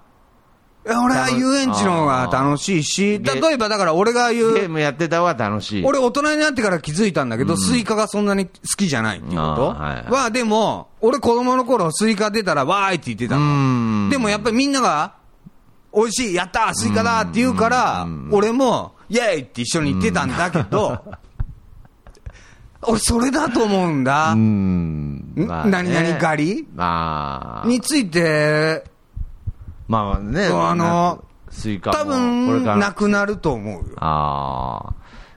[0.84, 5.86] 俺は遊園地の方が楽しいし、ゲ例えばだから俺が言う、ゲームやってた方が楽しい。
[5.86, 9.68] 俺大人になってから気づいたんだけど、スイカがそんなに好きじゃないっていうこと？
[9.68, 14.08] はいはいは、でも、俺子供の頃スイカ出たらわーいって言ってたうの。
[14.08, 14.10] ん。
[14.10, 15.16] でもやっぱりみんなが、
[15.94, 21.04] 美味しい、やったー、スイカだーって言うから、俺も、イェーイって一緒に言ってたんだけど、
[22.84, 24.32] 俺それだと思うんだ。
[24.32, 25.34] うん。
[25.36, 25.46] ん？
[25.48, 26.68] まあね何々狩り？
[26.74, 27.68] まあ。
[27.68, 28.84] について、
[29.88, 30.48] まあね。
[30.48, 32.18] あの、スイカも多これ
[32.60, 33.96] 分、なくなると思うよ。
[33.98, 34.94] ああ。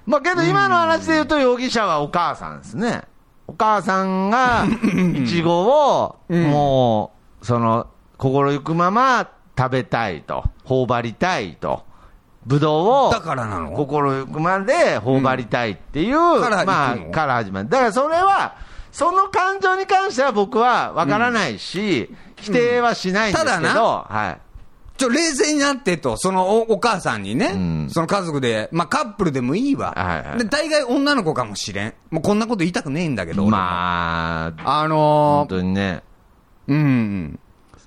[0.07, 3.03] まあけど今の話で言うと容疑者はお母さんですね。
[3.47, 4.65] お母さんが、
[5.15, 10.45] いちごを、うんもう、その、心ゆくまま食べたいと。
[10.65, 11.85] 頬張りたいと。
[12.47, 13.73] ぶどうを、だからなの？
[13.73, 17.69] 心ゆくまで頬張りたいっていう、からまあ、から始まる。
[17.69, 18.57] だからそれは、
[18.93, 24.41] その感情に関しては僕はわからないし、否定はしないんですけど、ただなはい。
[24.97, 29.93] ちょ、冷静になってと、そのおお母さんにね、うんその家族で、まあカップルでもいいわ。
[29.97, 31.95] はいはいで、大概女の子かもしれん。
[32.11, 36.03] もうこんなこと言いたくねえんだけど、まあ、あ本の当にね。
[36.69, 37.41] ー、うん。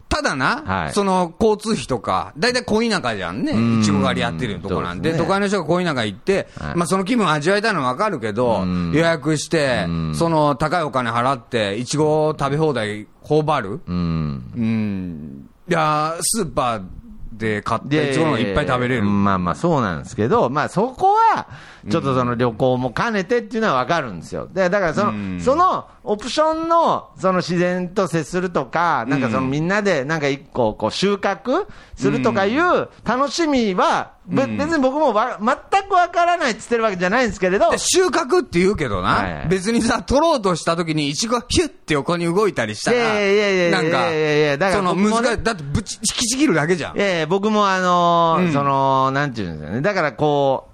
[0.09, 0.93] ただな、はい。
[0.93, 3.81] その交通費とか、大体恋仲じゃんね、ん。
[3.81, 6.75] いちご狩りやってるとこなんで、都会の人が恋仲行って、はい。
[6.75, 8.91] まあその気分味わいたいのはわかるけど、ん。
[8.93, 13.81] 予約してうん、その高いお金払って、いちご食べ放題頬張る。
[13.85, 14.51] うん。
[14.55, 15.49] うん。
[15.69, 16.83] いやー、スーパー
[17.31, 19.03] で買ったいちごのいっぱい食べれる。
[19.03, 21.47] まあまあそうなんですけど、まあそこは、
[21.89, 24.47] ちょっとその旅行も兼ねてっていうのはわかるんですよ。
[24.51, 25.41] で、だからその、うん。
[25.41, 34.57] そのオプションの、その自然と接するとか、なんかそのみんなでなんか一個こう収穫するとかいう楽しみは、べうん。
[34.57, 37.71] 別に僕もわ全くわからないって言ってるわけじゃないんですけれど。
[37.71, 39.33] で、収穫って言うけどな、はい。
[39.33, 46.93] はい別にさ、取ろうとした時に、いちごがヒュッて横に動いたりしたら、いやいやいやいやなんか、いやいやいやだから難しい、だってぶち、引きちぎるだけじゃん。
[46.97, 48.53] ええ僕もあのーうん。
[48.53, 49.81] その、なんていうんですかね。
[49.81, 50.67] だからこ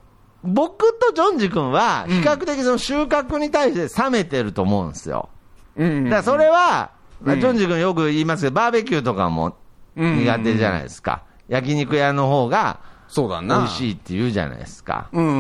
[0.44, 5.30] う、僕とジョンジ君は、比較的その収穫に対して冷めてると思うんですよ。
[5.78, 6.06] うん。
[6.06, 7.40] だからそれは、まあうん。
[7.40, 9.56] ジョンジ君よく言いますけど、バーベキューとかも
[9.96, 11.24] 苦手じゃないですか。
[11.48, 12.80] 焼肉屋の方が
[13.14, 13.60] そうだな。
[13.60, 15.08] 美味しいって言うじゃないですか。
[15.14, 15.40] うんうんう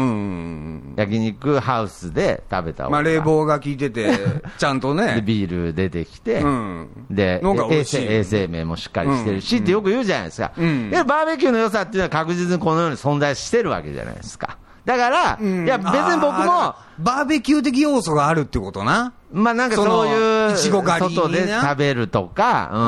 [0.91, 2.87] ん焼肉ハウスで食べた。
[2.87, 4.15] まあ、冷房が効いてて、
[4.59, 5.23] ちゃんとで、ね。
[5.25, 6.89] ビール出てきて、うん。
[7.09, 10.51] で、衛生衛生面もしっかりしてるし、うんってよく言うじゃないですか。
[10.55, 14.57] うんで、バーベキューの良さっていうのは確実にこのように存在してるわけじゃないですか。
[14.85, 19.13] だから、うんいや、別に僕もバーベキュー的要素があるってことな。
[19.31, 22.79] まあなんかそうそいう、外で食べるとか、うん。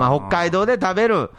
[0.00, 1.30] まあ北海道で食べる、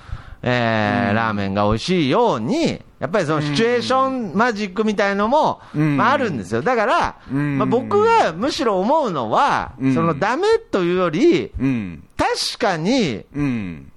[0.50, 6.62] えーラーメンが美味しいように、やっぱりそのシチュエーションマジックみたいのも、うんまああるんですよ。
[6.62, 12.04] だから、うんまあ僕がむしろ思うのは、うんそのダメというより、うん。
[12.16, 13.92] 確かに、うん。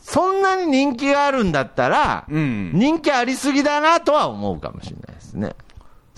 [0.00, 2.72] そんなに人気があるんだったら、うん。
[2.74, 5.50] 人気ありすぎだなとは思うかもしれないですね。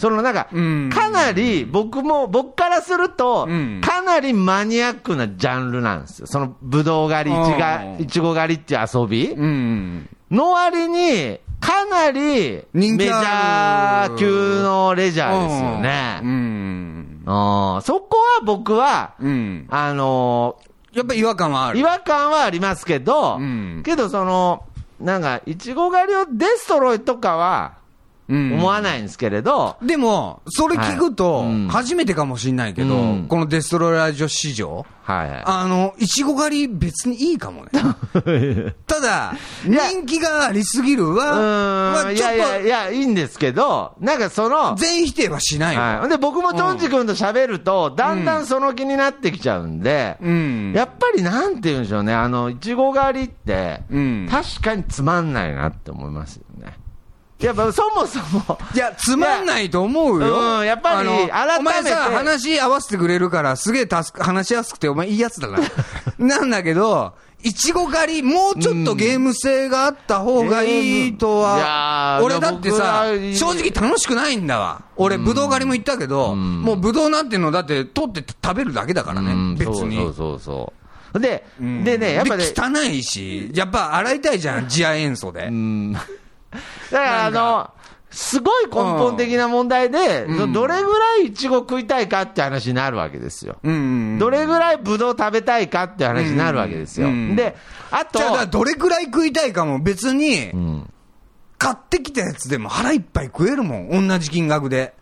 [0.05, 6.27] そのなんか、うんかなり僕も、僕からすると、うんかなりマニアックなジャンルなんですよ。
[6.27, 10.07] そのぶどう狩り、いちがうんいちご狩りっていう遊びうん。
[10.31, 16.21] の割に、かなりメジャー級のレジャーですようね。
[16.21, 17.23] ん。
[17.25, 19.67] うんそこは僕は、うん。
[19.71, 20.57] あの
[20.93, 21.79] やっぱ違和感はある。
[21.79, 24.65] 違和感はありますけど、うんけどその、
[25.01, 27.84] なんか、いちご狩りをデストロイとかはうん
[28.29, 35.43] 思わないんですけれど、でも、それ聞くと初めてかもしれないけど、うんこのデストロイラジオ史上、はいはい。
[35.45, 37.71] あの、いちご狩り別にいいかもね。
[38.87, 39.35] ただ、
[39.69, 46.03] や人気がありすぎるうは、まあちょっやいやいと、や、いいんですけど、なんかその、全否定はしないはい。
[46.05, 46.09] よ。
[46.09, 50.73] で、僕もジョンジ君と喋ると、だんだんその気になってきちゃうんで、うん。
[50.75, 56.79] やっぱりなんて言うんでしょうね、あの、いちご狩りって、うん確かにつまんないなって思いますよね。
[57.45, 60.59] やっぱそもそも、いや、つまんないと思うよ。
[60.59, 65.63] うんやっぱりあの改めてお前さ、話合わせてくれるから、すげえ話しやすくて、お前いいやつだから。
[66.19, 72.19] なんだけど、いちご狩り、もうちょっとゲーム性があった方がいいとは。
[72.23, 73.05] ー俺だってさ
[73.35, 74.81] 正直楽しくないんだわ。
[74.97, 79.97] 俺、ぶどう狩りも行ったけど、んもうぶどうなんていうのだって取って食べるだけだからねうん、別に。
[79.97, 80.73] そうそうそ
[81.13, 81.21] う。
[81.21, 85.51] で、うんでね、やっぱね、で汚いし、やっぱ洗いたいじゃん、次亜塩素で。
[86.55, 86.59] う
[86.95, 87.71] んだからあの、
[88.11, 93.57] すごい根本的な問題で、うんどれぐらいイチゴ食いたいかって話になるわけですよ。
[93.63, 94.19] うん。
[94.21, 97.09] どれぐらいブドウ食べたいかって話になるわけですよ。
[97.09, 97.57] うんで、
[97.91, 100.91] あとじゃあ、どれくらい食いたいかも別にう、ん。
[101.59, 104.95] 買ってきたやつでも腹いっぱい食えるもん、同じ金額で。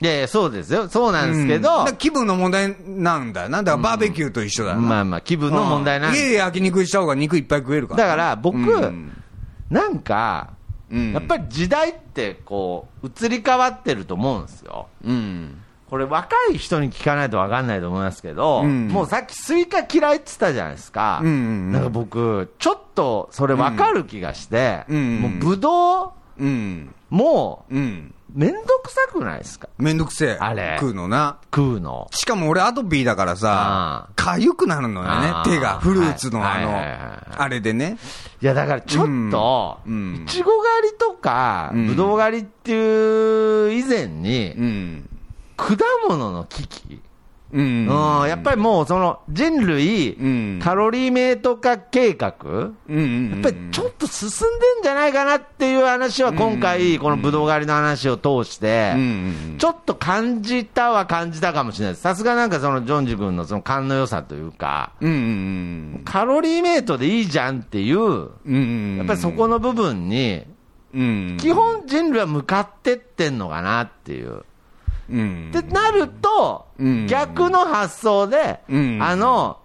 [0.00, 0.88] いやいや、そうですよ。
[0.88, 3.62] そうなんですけど、うん気分の問題なんだよな。
[3.62, 4.82] だからバーベキューと一緒だよな。
[4.82, 8.04] まあまあ、気分の問題なんうんで家で焼肉した方が肉いっぱい食えるから。
[8.04, 9.12] だから僕うん
[9.70, 10.50] なんか、
[10.90, 14.86] うんやっぱり時代ってこう、移り変わってると思うんですよ。
[15.04, 15.62] うん。
[15.90, 21.20] これ若い人に聞かないと分かんないと思いますけど、うんもうさっきスイカ嫌いって言ったじゃないですか。
[21.22, 21.38] うんうんう
[21.70, 26.94] んなんか僕、ちょっとそれ分かる気がして、うんもうブドウうん。
[27.10, 28.14] もうん。
[28.34, 29.68] めんどくさくないですか？
[29.78, 30.36] めんどくせえ。
[30.40, 31.38] あれ食うのな。
[31.54, 32.08] 食うの。
[32.12, 35.78] しかも俺アトピーだからさあ、かゆくなるのよね手が。
[35.78, 36.90] フルーツのあはいはいはいはい
[37.36, 37.98] の、あれでね。
[38.42, 45.08] いや、だからちょっと、いちご狩りとか、うんぶどう狩りっていう以前に、うん。
[45.56, 45.74] 果
[46.08, 47.00] 物の危機、
[47.52, 47.86] うん。
[47.86, 53.30] うん、やっぱりもうその人類、うんカロリーメイト化計画、うんうん。
[53.30, 58.94] やっぱりちょっと進んでんじゃないかなっていう話は今回、このぶどう狩りの話を通して、
[59.58, 62.02] ちょっと感じたは感じたかもしれないです。
[62.02, 65.04] さすがなんかそのジョンジ君のその勘の良さというか、カ
[66.24, 68.96] ロリーメイトでいいじゃんっていう。
[68.98, 70.44] やっぱりそこの部分に、
[70.94, 71.36] うん。
[71.38, 74.44] 基本人類は向かってってんのかなっていう。
[75.10, 75.52] うん。
[75.56, 79.58] ってなると、うん逆の発想で、うんあの、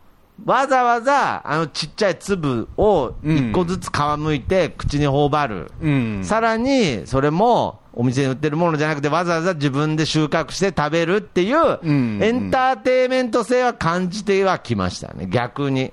[0.46, 15.92] わざわざあのちっちゃい粒を一個ずつ皮むいて口に頬張る、うんさらにそれもお店に売ってるものじゃなくて、わざわざ自分で収穫して食べるっていう、んエンターテイメント性は感じてはきましたね、逆に。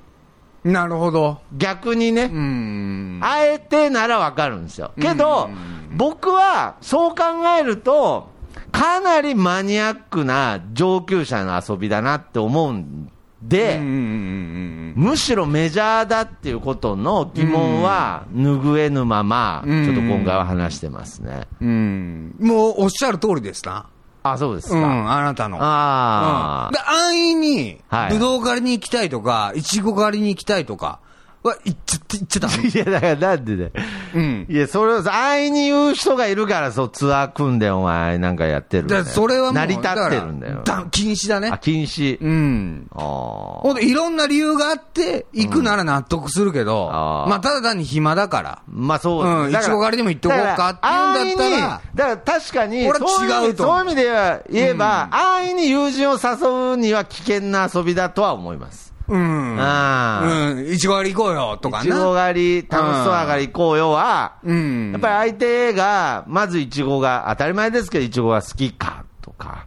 [0.64, 1.38] なるほど。
[1.56, 2.30] 逆にね。
[2.32, 3.20] うん。
[3.22, 4.92] あえてならわかるんですよ。
[5.00, 5.50] けど、
[5.96, 7.24] 僕はそう考
[7.58, 8.28] えると、
[8.72, 13.11] かなりマニアックな上級者の遊びだなって思うん
[13.42, 21.46] で、むしろメジャーだっていうことの疑問は拭えぬまま、うんちょっと今回は話してますね。
[21.61, 21.64] う。
[21.64, 23.87] もうおっしゃる通りですな。
[24.24, 24.76] あ、そうですか。
[24.76, 25.59] うん、あなたの。
[25.61, 30.98] あうんで安易には、いぶどう狩りに行きたいとか、いちご狩りに行きたいとか
[31.42, 32.68] は、言っちゃって、言っちゃダメ。
[32.68, 33.70] いや、だからなんでね。
[34.14, 34.46] うん。
[34.48, 40.62] いや、それをさ安易に言う人がいるから、そう、ツアー組んで、お前、なんかやってるんだよだからそれはもう、成り立ってるんだよ。
[40.64, 41.59] から禁止だねあ、。
[41.59, 42.18] 禁止。
[42.20, 42.87] うん。
[42.94, 48.59] あほんで、いろんな理由があって、行くなら納得するけど、あーまあ、ただ単に暇だから。
[48.68, 51.61] まあそううんだからいちご狩りでも行っとこうかっていうんだったら安易に
[51.94, 58.88] だから確かに、俺はそういう意味違うと思うそういう意味では言えば、安易に友人を誘うには危険な遊びだとは思います。
[59.08, 59.56] うん。
[59.58, 60.72] あうん。
[60.72, 62.26] いちご狩り行こうよ、とかいちごな。
[62.26, 64.92] 狩り、楽しそうな狩り行こうよは、うん。
[64.92, 69.66] やっぱり相手が、まずいちごが、当たり前ですけど、いちごが好きかとか、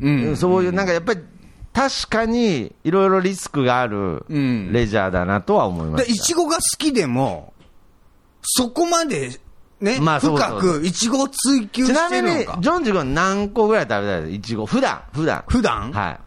[0.00, 0.36] うん。
[0.36, 1.20] そういう、なんかやっぱり、
[1.72, 6.12] 確かにいろいろリスクがあるうんレジャーだなとは思いまで、した。
[6.14, 7.52] いちごが好きでも、
[8.42, 9.38] そこまで、
[9.78, 12.58] ね、まあ深くいちごを追求ちなみにしてるのか、。
[12.62, 14.64] ジョンジ君何個ぐらい食べたいですいちご。
[14.64, 15.44] 普段、普段。
[15.48, 15.92] 普段？
[15.92, 16.20] はい。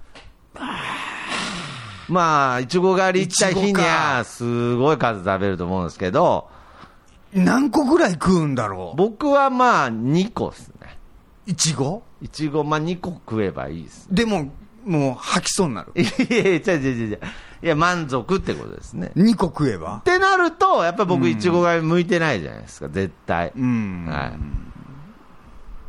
[2.10, 6.50] まあ、いちご狩り行った日には、かすごい数食べると思うんですけど、
[7.34, 8.98] 何個ぐらい食うんだろう？
[8.98, 10.98] 僕はまあ、2個ですね。
[11.46, 14.08] いちごいちご、まあ2個食えばいいです。
[14.12, 14.52] でも、
[14.86, 15.92] もう吐きそうになる。
[15.96, 17.20] いやいやいや、違う違う違う。
[17.62, 19.12] いや、満足ってことですね。
[19.16, 19.98] 2個食えば？
[19.98, 23.52] ってなると、やっぱり僕、いちご狩り向いてないじゃないですか、絶対。
[23.56, 24.06] うん。
[24.08, 24.34] はい。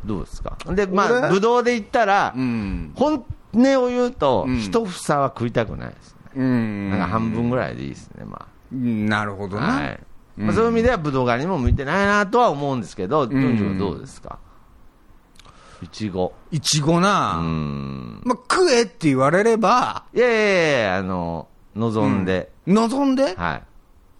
[0.05, 0.57] どうですか？
[0.73, 1.29] で、まあ、俺？
[1.29, 2.91] ぶどうで言ったら、うん。
[2.95, 6.19] 本音を言うと、うん一房は食いたくないですね。
[6.35, 6.89] うん。
[6.89, 9.61] なんか半分ぐらいでいいですね、まうんなるほどあ。
[9.61, 9.67] な。
[9.73, 9.99] はい。
[10.37, 14.39] まあ、そういう意味では、ぶどう狩りにも向いてないなとは思うんですけど、んジョンジ君どうですか？
[15.83, 16.33] いちご。
[16.51, 18.21] いちごうな、ん。
[18.23, 23.63] まあ、食えって言われれば、いやいやいやあの、望んで、望んで、はい。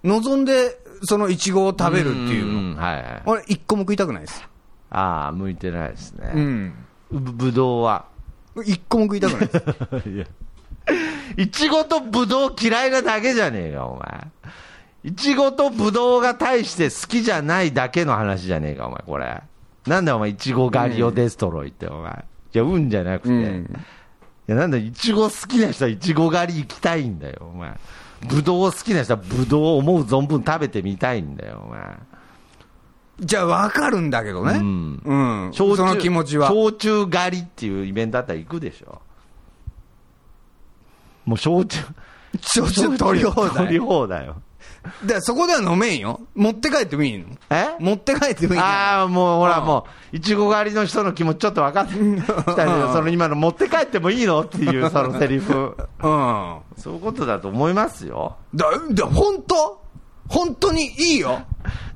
[0.07, 2.61] 望んで、そのいちごを食べるっていうの。
[2.73, 3.23] んはいはい。
[3.25, 4.47] 俺、一個も食いたくないです。
[4.89, 6.31] ああ、向いてないですね。
[6.35, 6.73] うん。
[7.11, 8.05] ぶぶどうは。
[8.65, 10.09] 一個も食いたくないです。
[10.09, 10.25] いや。
[11.37, 14.27] いちごとぶどう嫌いなだけじゃねえか、お前。
[15.03, 19.41] いちごとぶどうが大して好きじゃないだけの話じゃねえか、お前、これ。
[19.87, 22.25] なんだお前、いちご狩りをデストロイって、お前。
[22.53, 23.33] いや、うんじゃなくて。
[23.33, 23.83] うん
[24.47, 27.79] いや、なんだ、いちご好きな人はいちご狩り行きたいんだよ、お前。
[28.27, 31.81] ぶどう好きな人はぶどうを思う存分食べてみたいんだよ、お前。
[33.21, 34.53] じゃあ、わかるんだけどね。
[34.53, 35.53] うんうん。
[35.53, 36.49] その気持ちは。
[36.49, 39.01] 焼酎狩りっていうイベントあったら行くでしょ。
[41.25, 41.79] もう焼酎。
[42.41, 43.79] 焼酎取り放取り題。
[43.79, 44.41] 放題よ。
[45.05, 46.21] で、そこでは飲めんよ。
[46.33, 47.25] 持って帰ってもいいの？
[47.51, 47.75] え？
[47.79, 48.65] 持って帰ってもいいの？
[48.65, 54.41] ああ、もうほら、うんもう、いちご狩りの人の気持ちちょっと分かってきたけど、その今の持って帰ってもいいの？
[54.41, 55.75] っていう、そのセリフ。
[56.01, 56.59] うん。
[56.77, 58.37] そういうことだと思いますよ。
[58.55, 59.80] だ、だ、本当？
[60.31, 61.43] 本当にいいよ。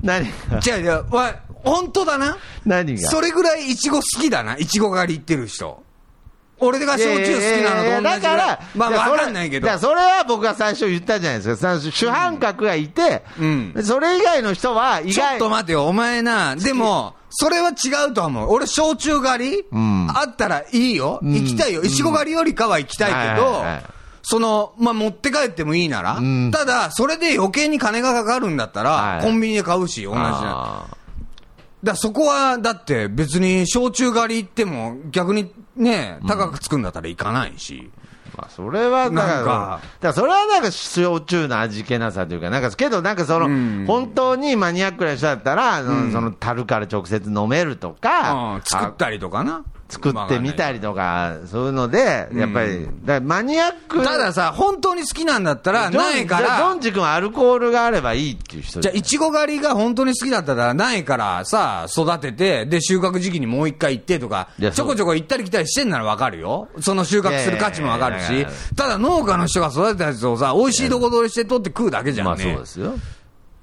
[0.02, 0.60] 何が？
[0.60, 2.36] じゃあ、じゃあ、わ、本当だな？
[2.64, 3.08] 何が？
[3.08, 4.56] それぐらいイチゴ好きだな。
[4.58, 5.82] イチゴ狩り行ってる人。
[6.58, 8.02] 俺が焼酎好きなのと同じ。
[8.02, 10.00] だから、まあ、わかんないけどそれ。
[10.00, 11.78] は僕が最初言ったじゃないですか。
[11.78, 16.56] さ主犯格がいて、うんそれ以外の人は意ちょっ外と待てよ、お前な。
[16.56, 18.50] でも、それは違うとは思う。
[18.52, 21.20] 俺、焼酎狩り、んあったらいいよ。
[21.22, 21.82] 行きたいよ。
[21.82, 23.84] いちご狩りよりかは行きたいけど、はいはいはい
[24.28, 26.50] その、まあ、持って帰ってもいいなら、ん。
[26.50, 29.22] ただ、それで余計に金がかかるんだったら、はい。
[29.22, 30.16] コンビニで買うし、同じ
[31.84, 37.88] だそこは、だって別に焼酎狩り行っても逆にね、高くつくんだったら行かないし。
[38.34, 39.80] ーまあ、それはだから、なんか。
[40.00, 43.84] だそれはなんか焼酎の味気なさというか、なんか、けどなんかその、うん。
[43.86, 49.62] 本当にマニアックな人だったら、あのその樽から直接飲めるとか、うん作ったりとかな。
[49.88, 66.68] 作ってみたりとか、そういうので、やっぱり、だマニアックたださ、本当に好きなんだったら、ないかじゃあジョらン、ジ君はアルコールがあればいいっていう人じゃあ、いちご狩りが本当に好きだったら、ないからさ、育てて、で、収穫時期にもう一回行ってとかちょこちょこ行ったり来たりしてんならわかるよ。
[66.80, 68.46] その収穫する価値もわかるし。
[68.74, 72.44] ただ農家の人が育てたやつをさ、美味しいとこ取りして取って食うだけじゃんね。
[72.44, 72.94] まあそうですよ。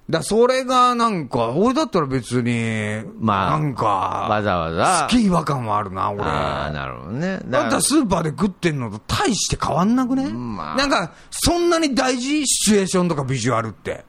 [0.09, 5.07] だそれがなんか、俺だったら別に、まあなんか、わざわざ。
[5.09, 6.23] 好き違和感はあるな、俺。
[6.23, 7.39] ああ、なるほどね。
[7.45, 14.03] だったらスーパーで食ってんのと大して変わんなくね、まあなんか、そんなに大事シチュエーションとかビジュアルって。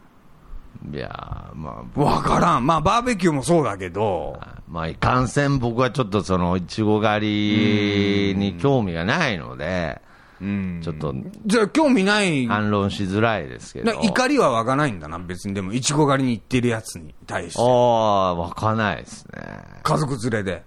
[0.92, 2.66] いやーまあ、わからん。
[2.66, 4.38] まあ、バーベキューもそうだけど。
[4.68, 11.14] まあ、いかんせん僕はちょっとその、いちご狩りに興味がないので、うんちょっと
[11.47, 12.47] じゃあ、興味ない。
[12.47, 13.93] 反論しづらいですけど。
[13.93, 15.55] な怒りは湧かないんだな、別に。
[15.55, 17.64] でも、いちご狩りに行ってるやつに対してあ。
[17.64, 19.41] あ、わかんないですね。
[19.82, 20.64] 家族連れで。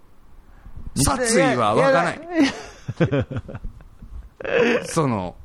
[0.95, 2.21] 殺意は湧かない。
[4.87, 5.35] その、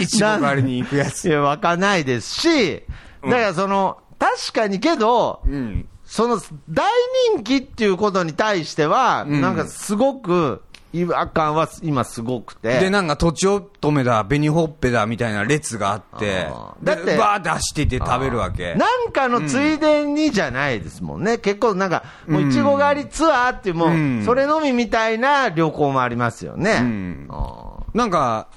[0.00, 1.28] いちご狩りに行くやつ。
[1.28, 2.82] いや、わかんないですし、
[3.22, 5.88] だからその、確かにけど、うん。
[6.04, 6.90] その大
[7.34, 10.62] 人気っていうことに対しては、うんなんかすごく
[10.92, 12.80] 違和感は今すごくて。
[12.80, 16.48] で、なんか、とちおとめだ、紅ほっぺだ、みたいな列があって
[16.82, 18.74] だってバーって走ってて食べるわけ。
[18.74, 21.38] なんかのついでにじゃないですもんね。
[21.38, 26.78] 結構なんか、もういちご狩りツアーっていうもう、うんそれのみみたいな旅行もありますよね。
[26.80, 28.48] うんあなんか、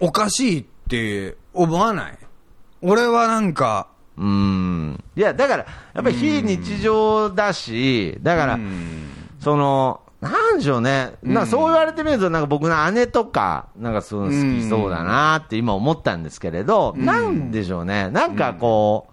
[0.00, 2.18] おかしいって思わない？
[2.80, 5.04] 俺はなんか、ーうん。
[5.16, 9.08] いや、だから、やっぱり非日常だし、だから、うん
[9.40, 11.14] その、なんでしょうね。
[11.24, 18.08] なそう言われてみると、なんか僕の姉とか、なんかそういうの好きそうだなって今思ったんですけれど、なんでしょうね。
[18.08, 19.08] なんかこ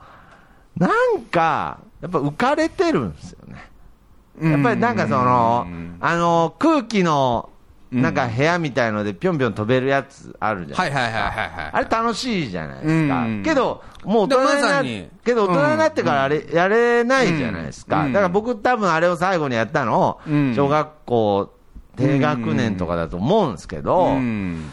[0.77, 4.51] う、なんか、やっぱ浮かれてるんですよね。
[4.51, 7.49] やっぱりなんかそのうん、あの、空気の、
[7.91, 10.99] なんか部屋みたいのでぴょんぴょん飛べるやつあるじゃないですか。
[11.01, 11.69] はいはいはいはいはい。
[11.73, 13.21] あれ楽しいじゃないですか。
[13.23, 18.05] うんけど、もう大人になっさにけど大人になってからあれ、やれないじゃないですか。
[18.05, 21.53] うんだから僕多分あれを最後にやったの、うん小学校
[21.95, 24.69] 低学年とかだと思うんですけど、うん。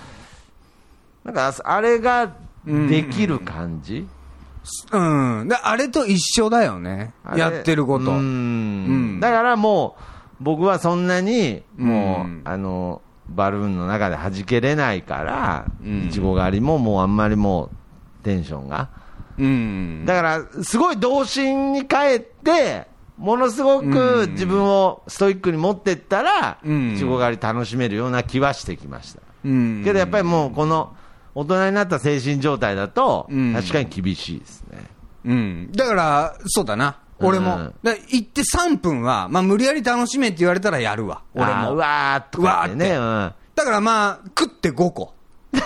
[1.25, 2.35] なんかあれが
[2.67, 4.07] できる感じ、
[4.93, 5.49] うん。
[5.49, 7.13] で、あれと一緒だよね。
[7.37, 8.07] やってること。
[8.07, 9.97] だからも
[10.41, 17.71] う、僕はそんなに、もう、うんあの、バルーンの中で弾けれないから、うんいちご狩りももうあんまりもう、
[18.25, 18.89] テンションが。
[19.39, 20.05] うん。
[20.07, 22.87] だから、すごい童心に帰って、
[23.19, 29.21] ものすごく自分をストイックに持ってったら、うんいちご狩り楽しめるような気はしてきました。
[29.45, 29.83] うん。
[29.85, 30.95] けどやっぱりもう、この、
[31.35, 34.85] 大人になった精神状態だと、うん確かに厳しいですね。
[35.25, 35.73] うん。
[35.73, 36.99] だから、そうだな。
[37.21, 37.57] 俺も。
[37.57, 37.75] うん
[38.09, 41.23] 行って3分は、まあ無理やり楽しめって言われたらやるわ。
[41.35, 41.75] 俺も。
[41.75, 42.97] うわーっとかってね。
[42.97, 45.15] ううんだからまあ、食って5個。
[45.57, 45.63] うん。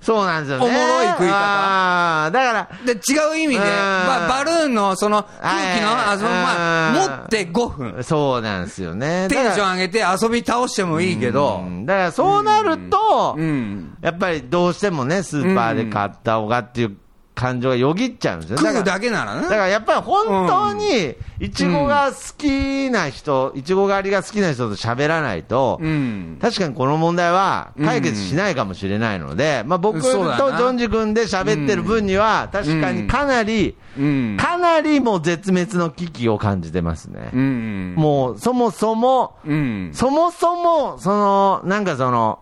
[0.00, 0.66] そうなんですよね。
[0.66, 2.96] おもろい食い方だから、で、違
[3.32, 8.02] う意味で、うんババルーンのその空気の、はいあそのまあ、うん持って5分。
[8.04, 9.28] そうなんですよね。
[9.28, 13.96] テンションン上げて遊び倒してもいいけど、だからそうなると、うん。
[14.00, 16.96] やっぱりどうしてもね、スーパーで買った方がっていう
[17.40, 18.58] 感情がよぎっちゃうんですよ。
[18.58, 19.56] 食うだからだけならだかな。
[19.56, 26.38] らやっぱり本当に、いちごが好きな人、いちご狩りが好きな人と喋らないと、うん。
[26.38, 34.36] 確かにこの問題は解決しないかもしれないので、まあ僕とジそうだなョンジ君で喋ってる分には、確かにかなり、うん。
[34.38, 37.30] かなりもう絶滅の危機を感じてますね。
[37.32, 37.94] うん。
[37.96, 39.90] もうそもそも、うん。
[39.94, 42.40] そもそも、その、なんかその、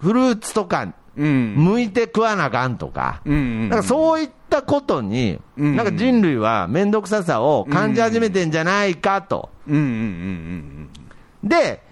[0.00, 1.54] フルーツとか、うん。
[1.58, 3.68] 剥いて食わなあかんとか、うん。
[3.68, 9.50] なんかそういったことに、うんなんか人類は面倒くささを感じ始めてんじゃないかと。
[9.68, 9.74] うん。
[9.76, 9.82] うん。
[11.42, 11.48] うん。
[11.48, 11.82] で、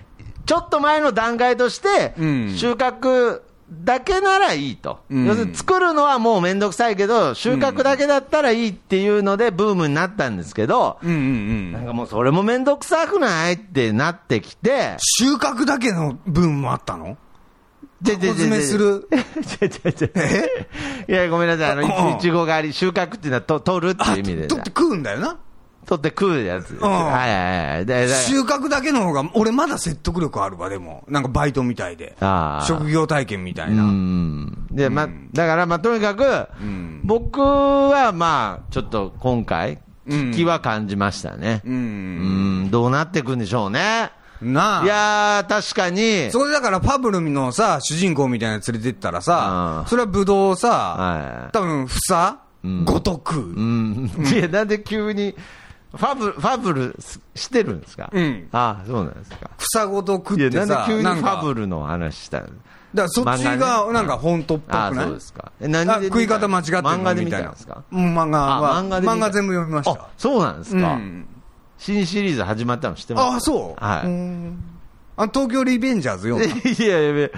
[0.47, 4.99] ちょっと前の段階としてうん、収穫だけならいいと。
[5.09, 11.11] うん要するに作るのはもう面倒くさいけど、収穫だけだったらいいっていうのでブームになったんですけど、うん。
[11.11, 11.73] うん。
[11.73, 17.17] なんかもうそれも面倒くさくないってなってきて、収穫だけの分もあったの？
[18.05, 19.09] ちょちょちょ箱詰めする。
[19.47, 20.09] ちょちょちょ
[21.09, 21.71] いや、ごめんなさい。
[21.73, 24.47] あの、うんいちご狩り、収穫っていうのはと取るっていう意味で。
[24.47, 25.39] 取って食うんだよな。
[25.87, 28.09] 取って食うやつはいはいはい。
[28.09, 31.05] 収穫だけの方が、俺まだ説得力あるわ、でも。
[31.09, 32.17] なんかバイトみたいで。
[32.67, 33.83] 職業体験みたいうな。
[33.85, 34.67] ん。
[34.71, 36.25] で、ま、うんだから、まあ、とにかく、
[36.65, 41.63] ん僕は、まあ、ちょっと今回、うん危機は感じましたね。
[41.65, 41.71] う。
[41.71, 44.11] うんん、どうなっていくんでしょうね。
[44.43, 44.85] なあ。
[44.85, 51.53] いやー、確かに、そこでだからパブルのさ、主人公みたいなの連れてったらさう、んそれはブドウをさ、はい。
[51.53, 52.85] 多分房うん。
[52.85, 53.55] ごと食う。
[53.55, 54.11] うん。
[54.33, 55.35] いや、なんで急に、
[55.93, 58.11] ファブル、ファブルすしてるんですか？
[58.13, 58.49] うん。
[58.53, 59.51] ああ、そうなんですか。
[59.59, 62.47] 房ごと食いや、ってさ、なんで急にファブルの話したの？
[62.47, 62.55] だか
[62.95, 64.95] らそっちがなんか本当っぽくない？
[64.95, 65.53] そうですか。
[65.61, 66.91] え、何で食い方間違ってるの？
[66.91, 67.83] 漫画で見みたいなたんですか？
[67.91, 70.01] うん漫画は、あ漫画全部読みました。
[70.03, 70.93] あ。、そうなんですか。
[70.93, 71.27] うん
[71.81, 73.37] 新シリーズ始まったの知ってます？
[73.37, 73.85] あ、そう？
[73.85, 74.07] はい。
[74.07, 74.63] うん
[75.17, 77.29] あ東京リベンジャーズ読んだいやいやいや、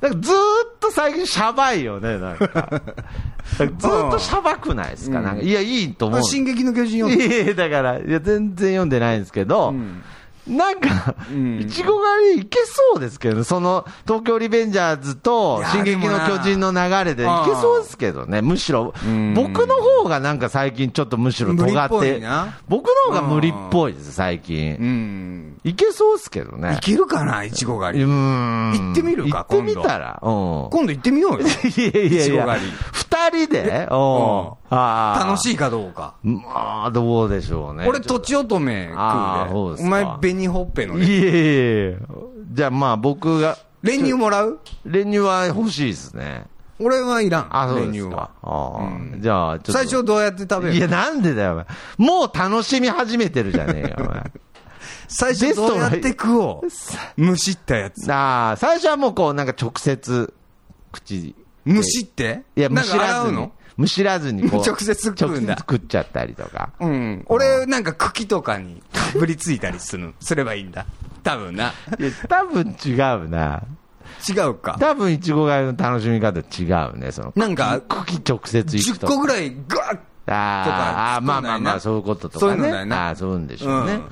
[0.00, 2.82] なんかずーっとと最近シャバいよね、なんか。
[3.58, 5.42] ずっとシャバくないですか、なんか。
[5.42, 6.22] いや、いいと思う。
[6.22, 9.74] 進撃の巨人読んでいやいや、だから、いや、全然読んでないんですけど、
[10.48, 22.22] なんか、んいちご狩りいけそうですけどね、その、東京リベンジャーズと進撃の巨人の流れでいけそうですけどね、むしろん、僕の方がなんか最近ちょっとむしろ尖って
[22.68, 24.74] 僕の方が無理っぽいです、最う近。
[24.74, 25.60] ん。
[25.64, 26.76] いけそうですけどね。
[26.76, 28.04] いけるかないちご狩り。
[28.04, 30.18] ん行ってみるか行ってみたら。
[30.22, 30.30] うん。
[30.70, 31.40] 今度行ってみようよ。
[31.44, 32.58] いやいやいや
[32.92, 33.88] 二人で？
[34.70, 36.14] 楽しいかどうか。
[36.22, 37.86] まあ、どうでしょうね。
[37.88, 39.82] 俺、とちおとめ食うで。
[39.82, 41.04] お前、紅ほっぺのね。
[41.06, 41.30] いえいえい
[41.94, 41.98] え。
[42.52, 44.60] じゃあまあ僕が、練乳もらう？
[44.84, 46.44] 練乳は欲しいですね。
[46.78, 47.48] 俺はいらん。
[47.50, 48.30] あ、そう練乳ですかは。。
[48.42, 49.72] あーうんじゃあ、ちょっと。
[49.72, 51.66] 最初どうやって食べるいや、なんでだよ、お前
[51.96, 54.22] もう楽しみ始めてるじゃねえよ、お前。
[55.08, 56.62] 最初どうやって食お
[57.18, 57.24] う？
[57.24, 58.12] 蒸しったやつ。
[58.12, 60.32] ああ、最初はもうこう、なんか直接、
[60.92, 61.34] 口、
[61.66, 62.42] 蒸しって？
[62.56, 63.52] いや、むなんしらずにか洗うの？
[63.78, 64.60] むしらずにこう。
[64.60, 66.70] 直接食うんだ食っちゃったりとか。
[66.80, 67.24] うん。
[67.26, 68.82] 俺、なんか茎とかに
[69.14, 70.84] ぶりついたりする、すればいいんだ。
[71.22, 71.72] 多分な。
[71.98, 73.62] いや、多分違うな。
[74.28, 74.76] 違うか。
[74.80, 77.32] 多分、いちご狩りの楽しみ方違うね、その。
[77.36, 79.06] なんか茎直接いく10と。
[79.06, 79.98] 個ぐらいガッ
[80.30, 82.50] あーあー、まあまあまあ、そういうこととかね。
[82.52, 83.92] そういうのだよなああ、そういうんでしょうね。
[83.94, 84.02] うん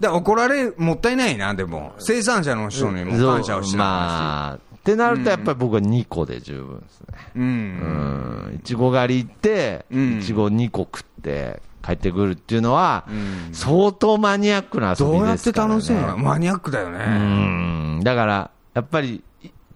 [0.00, 1.94] だ怒られる、もったいないな、でも。
[2.00, 7.06] 生産者の人にも感謝をしなまあ、ってなるとやっぱり僕は2個で十分ですね。
[7.34, 7.40] う。
[7.40, 8.54] うんん。
[8.54, 15.72] いちご狩り行って、うんいちご2個食って帰ってくるっていうのはん、相当マニアックな遊びどうやってですからね。
[15.74, 17.98] 楽しむのマニアックだようね。
[17.98, 18.00] ん。
[18.04, 19.24] だから、やっぱり、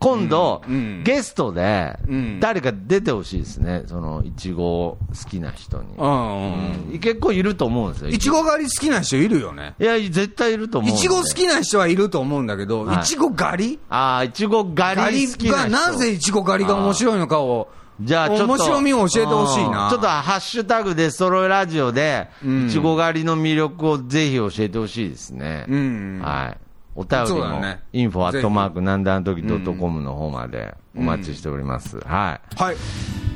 [0.01, 3.84] 今度、うんうんゲストでうん、誰か出てほしいですね。
[3.86, 4.98] その、いちご好
[5.28, 5.94] きな人に。
[5.98, 8.11] うん結構いると思うんですよ。
[8.11, 9.74] いちご狩り好きな人いるよね。
[9.78, 13.78] いや、絶対いると思ういちご好きな人はいると思うんだけど、はいいちご狩り？
[13.90, 15.70] ああ、いちご狩狩りり好きな人。
[15.70, 17.68] がなぜいちご狩りが面白いのかを、
[18.01, 18.44] じゃあちょっと。
[18.46, 25.66] 面白みを教えてほしいなうんちょっとハッシュタグでストロイラジオで、うんいちご狩りの魅力をぜひ教えてほしいですね。
[25.68, 26.59] うんはい。
[27.01, 31.98] お便りも、ねインフォアットマークなんだあの時ドットコムの方までお待ちしております。
[32.01, 32.57] はい。
[32.62, 32.76] はい。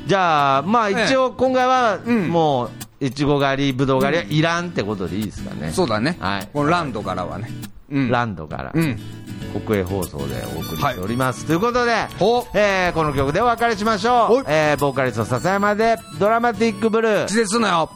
[0.05, 5.71] じゃあ、まあ一応今回は、うんもう、いちご狩り、ぶどう狩りはいらんってことでいいですかね。
[5.71, 6.15] そうだね。
[6.19, 7.49] はいこのランドからはね。
[7.91, 8.11] うん。
[8.11, 8.99] ランドから、うん。
[9.65, 11.45] 国営放送でお送りしております。
[11.45, 14.41] ということで、ほえーこの曲でお別れしましょ。
[14.41, 17.25] うえーボーカリスト笹山でドラマティックブルー。
[17.27, 17.89] 気絶すなよ。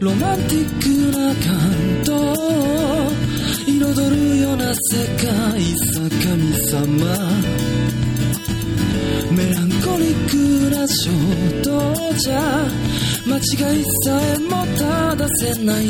[0.00, 3.13] ロマンティックな感動
[4.90, 5.26] 世界
[5.92, 7.06] さ神様。
[9.30, 10.34] メランコリック
[10.76, 11.10] な衝
[11.62, 12.34] 動じゃ
[13.26, 15.84] 間違いさえも正せない。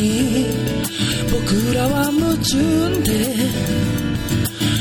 [1.33, 3.13] 僕らは矛盾で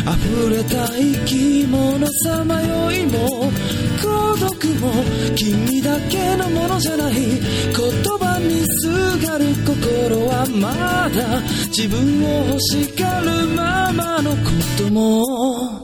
[0.03, 3.51] 溢れた生き物さまよいも
[4.01, 4.91] 孤独も
[5.35, 7.21] 君だけのものじゃない言
[8.19, 14.37] 葉にすがる心はまだ自分を欲しがるままのこ
[14.77, 15.83] とも。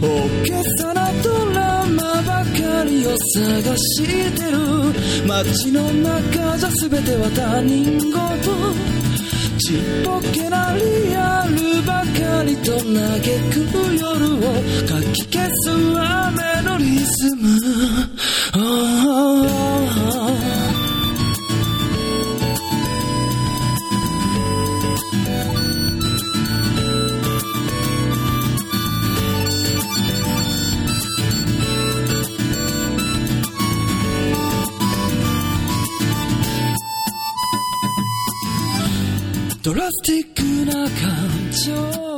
[0.00, 0.06] 大
[0.44, 4.56] げさなドラマばかりを探してる。
[5.26, 9.09] 街の中じゃ全ては他人事。
[9.60, 12.82] ちっぽけなリアルばかりと嘆
[13.50, 13.60] く
[13.94, 14.38] 夜を
[14.88, 17.44] かき消す雨のリズム。
[18.54, 20.59] ああド
[39.74, 40.90] ラスティックな感
[41.52, 42.09] 情